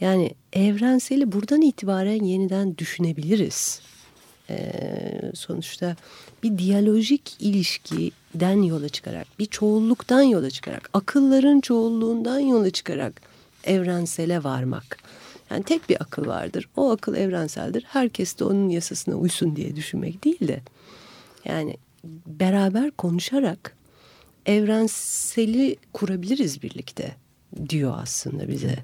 [0.00, 3.80] Yani evrenseli buradan itibaren yeniden düşünebiliriz.
[4.50, 4.72] E,
[5.34, 5.96] sonuçta
[6.42, 13.22] bir diyalojik ilişkiden yola çıkarak, bir çoğulluktan yola çıkarak, akılların çoğulluğundan yola çıkarak
[13.64, 14.98] evrensele varmak.
[15.50, 16.68] Yani tek bir akıl vardır.
[16.76, 17.84] O akıl evrenseldir.
[17.88, 20.60] Herkes de onun yasasına uysun diye düşünmek değil de.
[21.44, 21.76] Yani
[22.26, 23.76] beraber konuşarak
[24.46, 27.16] evrenseli kurabiliriz birlikte
[27.68, 28.76] diyor aslında bize.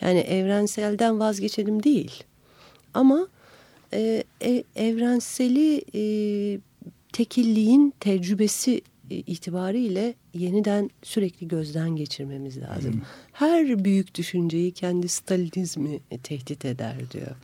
[0.00, 2.24] Yani evrenselden vazgeçelim değil.
[2.94, 3.28] Ama
[3.92, 6.02] e, e, evrenseli e,
[7.12, 13.02] tekilliğin tecrübesi e, itibariyle yeniden sürekli gözden geçirmemiz lazım.
[13.32, 17.36] Her büyük düşünceyi kendi Stalinizmi tehdit eder diyor.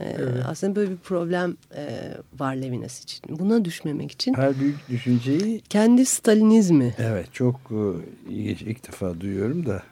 [0.00, 3.20] Ee, Aslında böyle bir problem e, var Levinas için.
[3.38, 6.94] Buna düşmemek için Her büyük düşünceyi kendi Stalinizmi.
[6.98, 7.80] evet çok e,
[8.32, 9.82] ilginç ilk defa duyuyorum da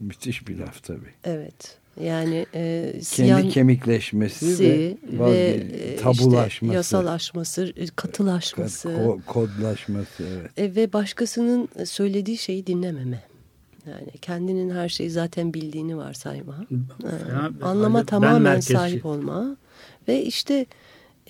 [0.00, 1.12] müthiş bir laf tabii.
[1.24, 1.78] Evet.
[2.02, 6.48] Yani e, Kendi siyan- kemikleşmesi si ve, ve e, tabulaşması.
[6.64, 10.50] işte yasalaşması, e, katılaşması Ko- kodlaşması evet.
[10.58, 13.22] e, ve başkasının söylediği şeyi dinlememe.
[13.86, 16.66] Yani kendinin her şeyi zaten bildiğini varsayma.
[17.00, 19.56] Fena bir Anlama tamamen sahip olma
[20.08, 20.66] ve işte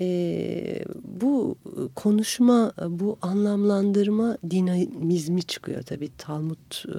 [0.01, 1.57] e, bu
[1.95, 6.99] konuşma, bu anlamlandırma dinamizmi çıkıyor tabii Talmud e,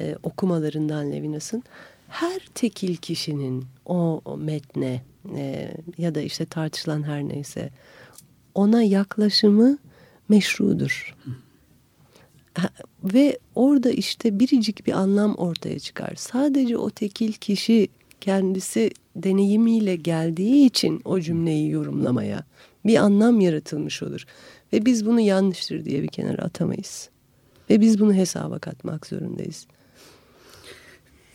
[0.00, 1.62] e, okumalarından Levinas'ın.
[2.08, 5.02] Her tekil kişinin o, metne
[5.36, 7.70] e, ya da işte tartışılan her neyse
[8.54, 9.78] ona yaklaşımı
[10.28, 11.16] meşrudur.
[13.04, 16.14] Ve orada işte biricik bir anlam ortaya çıkar.
[16.16, 17.88] Sadece o tekil kişi
[18.20, 22.44] kendisi deneyimiyle geldiği için o cümleyi yorumlamaya
[22.86, 24.24] bir anlam yaratılmış olur.
[24.72, 27.08] Ve biz bunu yanlıştır diye bir kenara atamayız.
[27.70, 29.66] Ve biz bunu hesaba katmak zorundayız.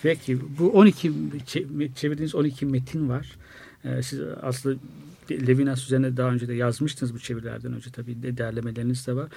[0.01, 3.37] Peki bu 12 çe- çevirdiğiniz 12 metin var.
[3.85, 4.79] Ee, siz aslında
[5.31, 9.29] Levinas üzerine daha önce de yazmıştınız bu çevirilerden önce tabii de derlemeleriniz de var.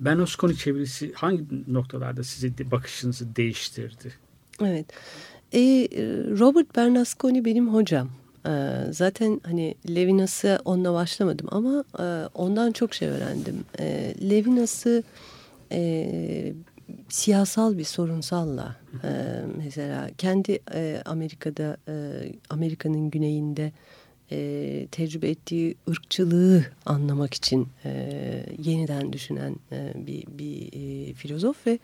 [0.00, 4.12] Bernasconi çevirisi hangi noktalarda sizi bakışınızı değiştirdi?
[4.60, 4.86] Evet.
[5.54, 5.60] E,
[6.38, 8.10] Robert Bernasconi benim hocam.
[8.46, 8.52] E,
[8.90, 13.64] zaten hani Levinas'a onunla başlamadım ama e, ondan çok şey öğrendim.
[13.78, 15.02] E, Levinas'ı
[15.72, 16.52] e,
[17.08, 19.10] siyasal bir sorunsalla e,
[19.56, 21.94] mesela kendi e, Amerika'da e,
[22.50, 23.72] Amerika'nın güneyinde
[24.30, 31.78] e, tecrübe ettiği ırkçılığı anlamak için e, yeniden düşünen e, bir, bir e, filozof ve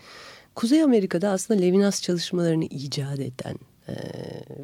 [0.55, 3.57] Kuzey Amerika'da aslında Levinas çalışmalarını icat eden
[3.89, 3.95] e,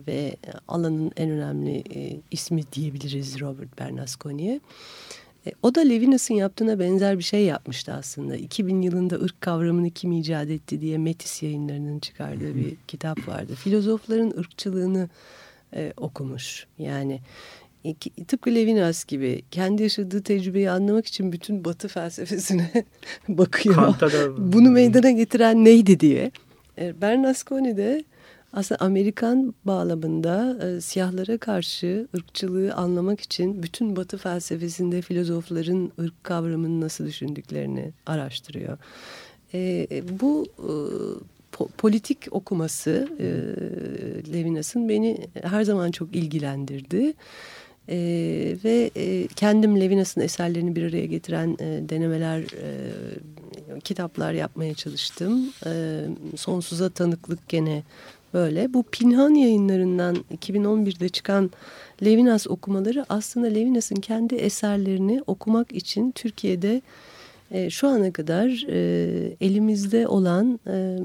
[0.07, 0.37] ve
[0.68, 4.61] alanın en önemli e, ismi diyebiliriz Robert Bernasconi'ye.
[5.47, 8.36] E, o da Levinas'ın yaptığına benzer bir şey yapmıştı aslında.
[8.36, 13.55] 2000 yılında ırk kavramını kim icat etti diye Metis yayınlarının çıkardığı bir kitap vardı.
[13.55, 15.09] Filozofların ırkçılığını
[15.74, 16.66] e, okumuş.
[16.78, 17.20] Yani
[17.84, 22.70] iki- tıpkı Levinas gibi kendi yaşadığı tecrübeyi anlamak için bütün batı felsefesine
[23.28, 23.76] bakıyor.
[24.38, 26.30] Bunu meydana getiren neydi diye.
[26.78, 28.05] E, Bernasconi de
[28.57, 36.80] aslında Amerikan bağlamında e, siyahlara karşı ırkçılığı anlamak için bütün batı felsefesinde filozofların ırk kavramını
[36.80, 38.78] nasıl düşündüklerini araştırıyor.
[39.52, 40.70] E, e, bu e,
[41.57, 43.26] po- politik okuması e,
[44.32, 47.14] Levinas'ın beni her zaman çok ilgilendirdi.
[47.88, 47.96] E,
[48.64, 52.90] ve e, kendim Levinas'ın eserlerini bir araya getiren e, denemeler, e,
[53.84, 55.52] kitaplar yapmaya çalıştım.
[55.66, 56.02] E,
[56.36, 57.82] sonsuza tanıklık gene
[58.35, 58.74] böyle.
[58.74, 61.51] Bu Pinhan yayınlarından 2011'de çıkan
[62.05, 66.83] Levinas okumaları aslında Levinas'ın kendi eserlerini okumak için Türkiye'de
[67.51, 70.99] e, şu ana kadar e, elimizde olan e,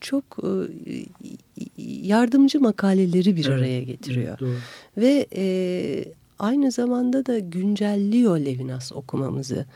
[0.00, 0.48] çok e,
[2.02, 4.38] yardımcı makaleleri bir Evet, araya getiriyor.
[4.38, 4.54] Doğru.
[4.96, 5.44] Ve e,
[6.38, 9.66] aynı zamanda da güncelliyor Levinas okumamızı.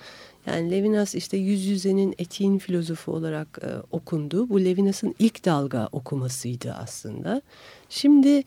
[0.46, 4.48] Yani Levinas işte yüz yüzenin etiğin filozofu olarak e, okundu.
[4.48, 7.42] Bu Levinas'ın ilk dalga okumasıydı aslında.
[7.88, 8.42] Şimdi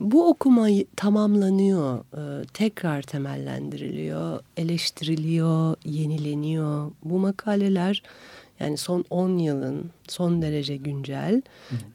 [0.00, 6.90] bu okuma tamamlanıyor, e, tekrar temellendiriliyor, eleştiriliyor, yenileniyor.
[7.04, 8.02] Bu makaleler
[8.60, 11.42] yani son 10 yılın son derece güncel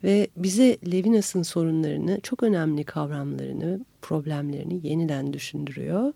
[0.04, 6.14] ve bize Levinas'ın sorunlarını, çok önemli kavramlarını, problemlerini yeniden düşündürüyor.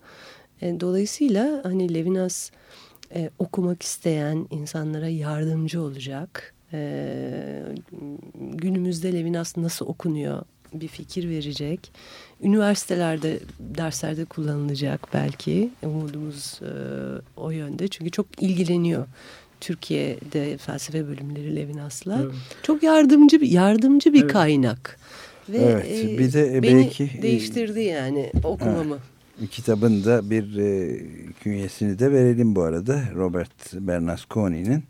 [0.62, 2.52] E, dolayısıyla hani Levinas
[3.16, 6.54] e, okumak isteyen insanlara yardımcı olacak.
[6.74, 7.64] E,
[8.40, 10.42] günümüzde Levinas nasıl okunuyor
[10.74, 11.92] bir fikir verecek.
[12.42, 15.70] Üniversitelerde derslerde kullanılacak belki.
[15.84, 16.72] Umudumuz e,
[17.38, 17.88] o yönde.
[17.88, 19.08] Çünkü çok ilgileniyor
[19.62, 22.22] Türkiye'de felsefe bölümleri Levinas'la.
[22.24, 22.34] Evet.
[22.64, 24.34] Çok yardımcı bir yardımcı bir Evet.
[24.34, 25.00] kaynak.
[25.50, 28.98] Ve Evet, e, bir de beni belki, e, değiştirdi yani okumamı.
[29.48, 31.00] Kitabın da bir e,
[31.44, 33.04] künyesini de verelim bu arada.
[33.16, 34.84] Robert Bernasconi'nin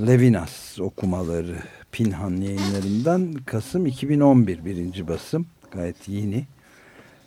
[0.00, 1.56] Levinas okumaları
[1.92, 5.46] Pinhan yayınlarından Kasım 2011 birinci basım.
[5.70, 6.44] Gayet yeni.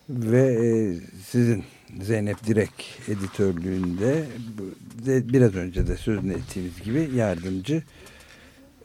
[0.10, 0.96] Ve e,
[1.26, 1.64] sizin
[2.02, 4.26] Zeynep Direk editörlüğünde
[5.06, 7.84] biraz önce de sözünü ettiğimiz gibi yardımcı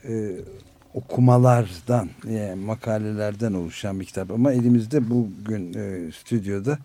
[0.04, 0.36] e,
[0.94, 6.78] okumalardan yani makalelerden oluşan bir kitap ama elimizde bugün e, stüdyoda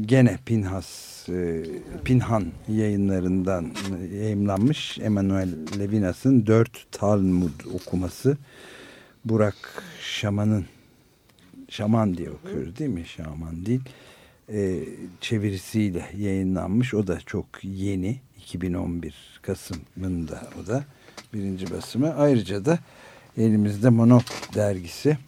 [0.00, 1.64] gene Pinhas e,
[2.04, 8.36] Pinhan yayınlarından e, yayımlanmış Emanuel Levinas'ın Dört Talmud okuması
[9.24, 10.66] Burak Şaman'ın
[11.68, 13.04] Şaman diye okuyoruz değil mi?
[13.06, 13.80] Şaman değil.
[14.52, 14.84] E,
[15.20, 16.94] çevirisiyle yayınlanmış.
[16.94, 18.20] O da çok yeni.
[18.38, 20.84] 2011 Kasım'ında o da
[21.34, 22.14] birinci basımı.
[22.14, 22.78] Ayrıca da
[23.36, 24.22] elimizde Monok
[24.54, 25.18] dergisi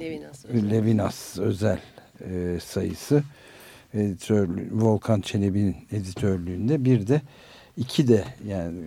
[0.00, 0.44] Levinas.
[0.44, 0.70] özel.
[0.70, 1.80] Levinas özel
[2.20, 3.22] e, sayısı
[3.94, 7.20] editörlüğü, Volkan Çelebi'nin editörlüğünde bir de
[7.76, 8.78] iki de yani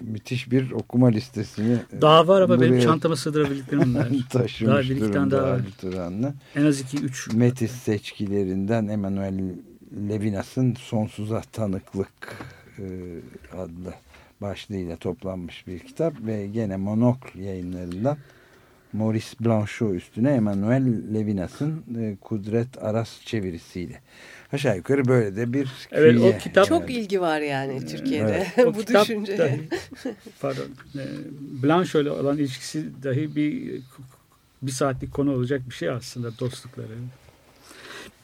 [0.00, 4.08] müthiş bir okuma listesini Daha var ama benim çantama sığdırabildiklerim bunlar.
[4.30, 5.60] taşımış Daha bir iki tane daha var.
[5.80, 6.34] Turan'la.
[6.54, 7.32] En az iki, üç.
[7.32, 9.40] Metis seçkilerinden Emanuel
[10.08, 12.36] Levinas'ın Sonsuza Tanıklık
[12.78, 12.84] e,
[13.58, 13.94] adlı
[14.40, 18.16] başlığıyla toplanmış bir kitap ve gene Monokl yayınlarından
[18.96, 24.00] Maurice Blanchot üstüne Emanuel Levinas'ın e, Kudret Aras çevirisiyle.
[24.52, 28.78] Aşağı yukarı böyle de bir Evet, o kitap- Çok ilgi var yani Türkiye'de O bu
[28.80, 29.68] dahi-
[30.40, 30.66] pardon.
[30.94, 31.02] E,
[31.62, 33.80] Blanche ile olan ilişkisi dahi bir
[34.62, 36.88] bir saatlik konu olacak bir şey aslında dostlukları.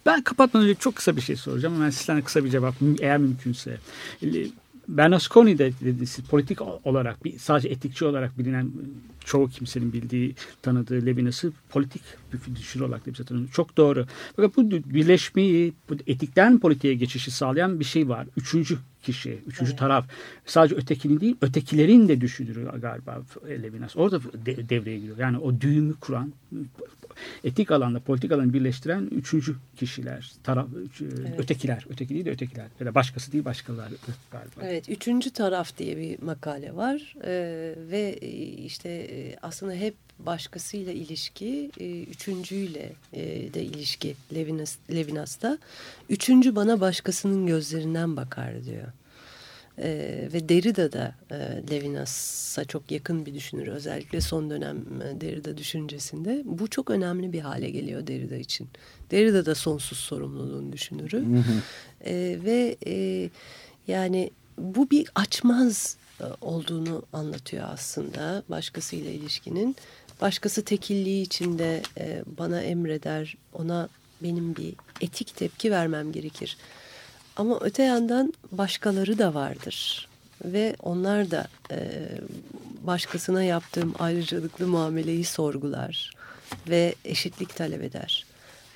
[0.06, 3.18] Ben kapatmadan önce çok kısa bir şey soracağım ama ben sizden kısa bir cevap eğer
[3.18, 3.76] mümkünse.
[4.96, 8.70] Bernasconi de dedi, siz politik olarak bir sadece etikçi olarak bilinen
[9.24, 13.24] çoğu kimsenin bildiği tanıdığı Levinas'ı politik bir düşünür olarak da bize.
[13.52, 14.06] Çok doğru.
[14.36, 18.26] Fakat bu birleşmeyi bu etikten politiğe geçişi sağlayan bir şey var.
[18.36, 20.08] Üçüncü kişi, üçüncü taraf.
[20.46, 23.96] Sadece ötekinin değil, ötekilerin de düşünürü galiba Levinas.
[23.96, 25.18] Orada de- devreye giriyor.
[25.18, 26.32] Yani o düğümü kuran,
[27.44, 30.68] etik alanda, politik alanı birleştiren üçüncü kişiler, taraf,
[31.38, 32.66] ötekiler, öteki değil de ötekiler.
[32.80, 33.94] Ya da başkası değil başkaları
[34.30, 34.60] galiba.
[34.62, 38.28] Evet, üçüncü taraf diye bir makale var Ee, ve e,
[38.64, 43.22] işte e, aslında hep başkasıyla ilişki, e, üçüncüyle e,
[43.54, 45.58] de ilişki Levinas, Levinas'ta.
[46.08, 48.88] Üçüncü bana başkasının gözlerinden bakar diyor.
[49.78, 51.36] Ee, ve Derrida da e,
[51.70, 53.66] Levinas'a çok yakın bir düşünür.
[53.66, 56.42] Özellikle son dönem e, Derrida düşüncesinde.
[56.44, 58.68] Bu çok önemli bir hale geliyor Derrida için.
[59.10, 61.24] Derrida da sonsuz sorumluluğun düşünürü.
[62.04, 63.28] Ee, ve e,
[63.88, 69.76] yani bu bir açmaz e, olduğunu anlatıyor aslında başkasıyla ilişkinin.
[70.20, 73.88] Başkası tekilliği içinde e, bana emreder, ona
[74.22, 76.56] benim bir etik tepki vermem gerekir.
[77.36, 80.08] Ama öte yandan başkaları da vardır
[80.44, 82.08] ve onlar da e,
[82.82, 86.10] başkasına yaptığım ayrıcalıklı muameleyi sorgular
[86.68, 88.26] ve eşitlik talep eder.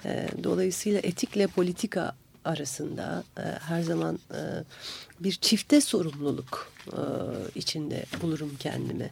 [0.05, 4.41] E, dolayısıyla etikle politika arasında e, her zaman e,
[5.21, 7.01] bir çifte sorumluluk e,
[7.55, 9.11] içinde bulurum kendimi.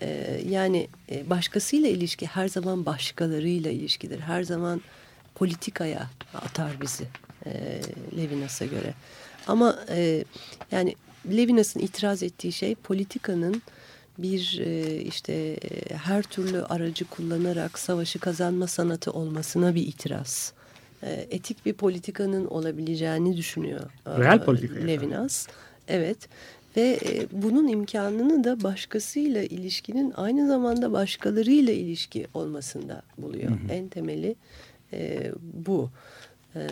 [0.00, 4.20] E, yani e, başkasıyla ilişki her zaman başkalarıyla ilişkidir.
[4.20, 4.82] Her zaman
[5.34, 7.04] politikaya atar bizi
[7.46, 7.80] e,
[8.16, 8.94] Levinas'a göre.
[9.46, 10.24] Ama e,
[10.72, 10.94] yani
[11.26, 13.62] Levinas'ın itiraz ettiği şey politikanın
[14.18, 20.52] bir e, işte e, her türlü aracı kullanarak savaşı kazanma sanatı olmasına bir itiraz.
[21.02, 23.80] E, etik bir politikanın olabileceğini düşünüyor.
[24.06, 24.88] e, Real politika yani.
[24.88, 25.46] Levinas.
[25.88, 26.18] Evet.
[26.76, 33.50] Ve e, bunun imkanını da başkasıyla ilişkinin aynı zamanda başkalarıyla ilişki olmasında buluyor.
[33.70, 34.36] En temeli
[34.92, 35.90] e, bu.
[35.90, 36.17] E,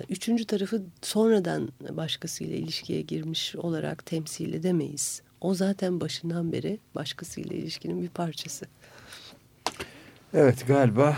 [0.09, 5.22] üçüncü tarafı sonradan başkasıyla ilişkiye girmiş olarak temsil edemeyiz.
[5.41, 8.66] O zaten başından beri başkasıyla ilişkinin bir parçası.
[10.34, 11.16] Evet galiba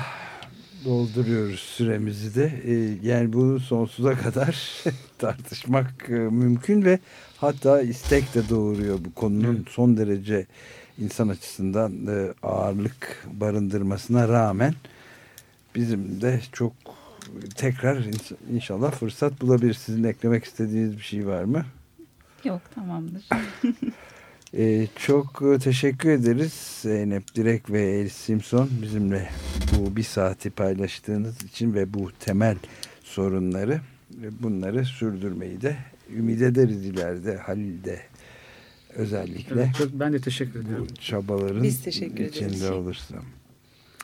[0.85, 2.53] dolduruyoruz süremizi de.
[2.64, 4.85] Ee, yani bunu sonsuza kadar
[5.19, 6.99] tartışmak e, mümkün ve
[7.37, 10.47] hatta istek de doğuruyor bu konunun son derece
[10.99, 14.75] insan açısından e, ağırlık barındırmasına rağmen
[15.75, 16.73] bizim de çok
[17.55, 18.05] tekrar
[18.53, 19.74] inşallah fırsat bulabilir.
[19.74, 21.64] Sizin eklemek istediğiniz bir şey var mı?
[22.45, 23.29] Yok tamamdır.
[24.55, 26.53] Ee, çok e, teşekkür ederiz
[26.83, 29.29] Zeynep Direk ve Elif Simpson bizimle
[29.79, 32.57] bu bir saati paylaştığınız için ve bu temel
[33.03, 35.76] sorunları ve bunları sürdürmeyi de
[36.16, 38.01] ümit ederiz ileride Halil de
[38.95, 40.87] özellikle Evet, çok, ben de teşekkür ediyorum.
[40.91, 42.37] bu çabaların Biz teşekkür ederiz.
[42.37, 43.14] içinde olursa.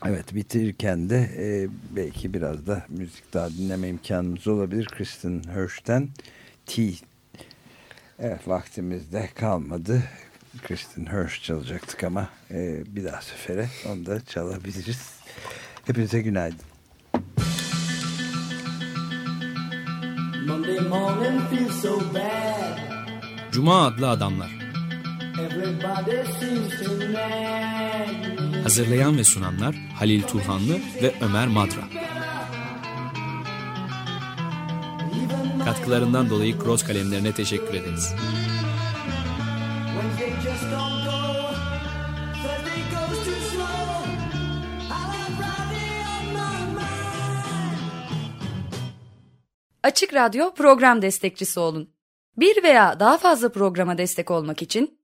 [0.09, 4.87] Evet bitirirken de e, belki biraz da müzik daha dinleme imkanımız olabilir.
[4.87, 6.09] Kristen Hirsch'ten
[6.67, 6.83] T.
[8.19, 10.03] Evet vaktimizde kalmadı.
[10.63, 15.11] Kristen Hirsch çalacaktık ama e, bir daha sefere onu da çalabiliriz.
[15.85, 16.67] Hepinize günaydın.
[20.47, 22.79] Monday morning feels so bad.
[23.53, 24.64] Cuma adlı adamlar.
[28.63, 31.81] Hazırlayan ve sunanlar Halil Turhanlı ve Ömer Madra.
[35.65, 38.15] Katkılarından dolayı Cross kalemlerine teşekkür ederiz.
[49.83, 51.91] Açık Radyo program destekçisi olun.
[52.37, 55.04] Bir veya daha fazla programa destek olmak için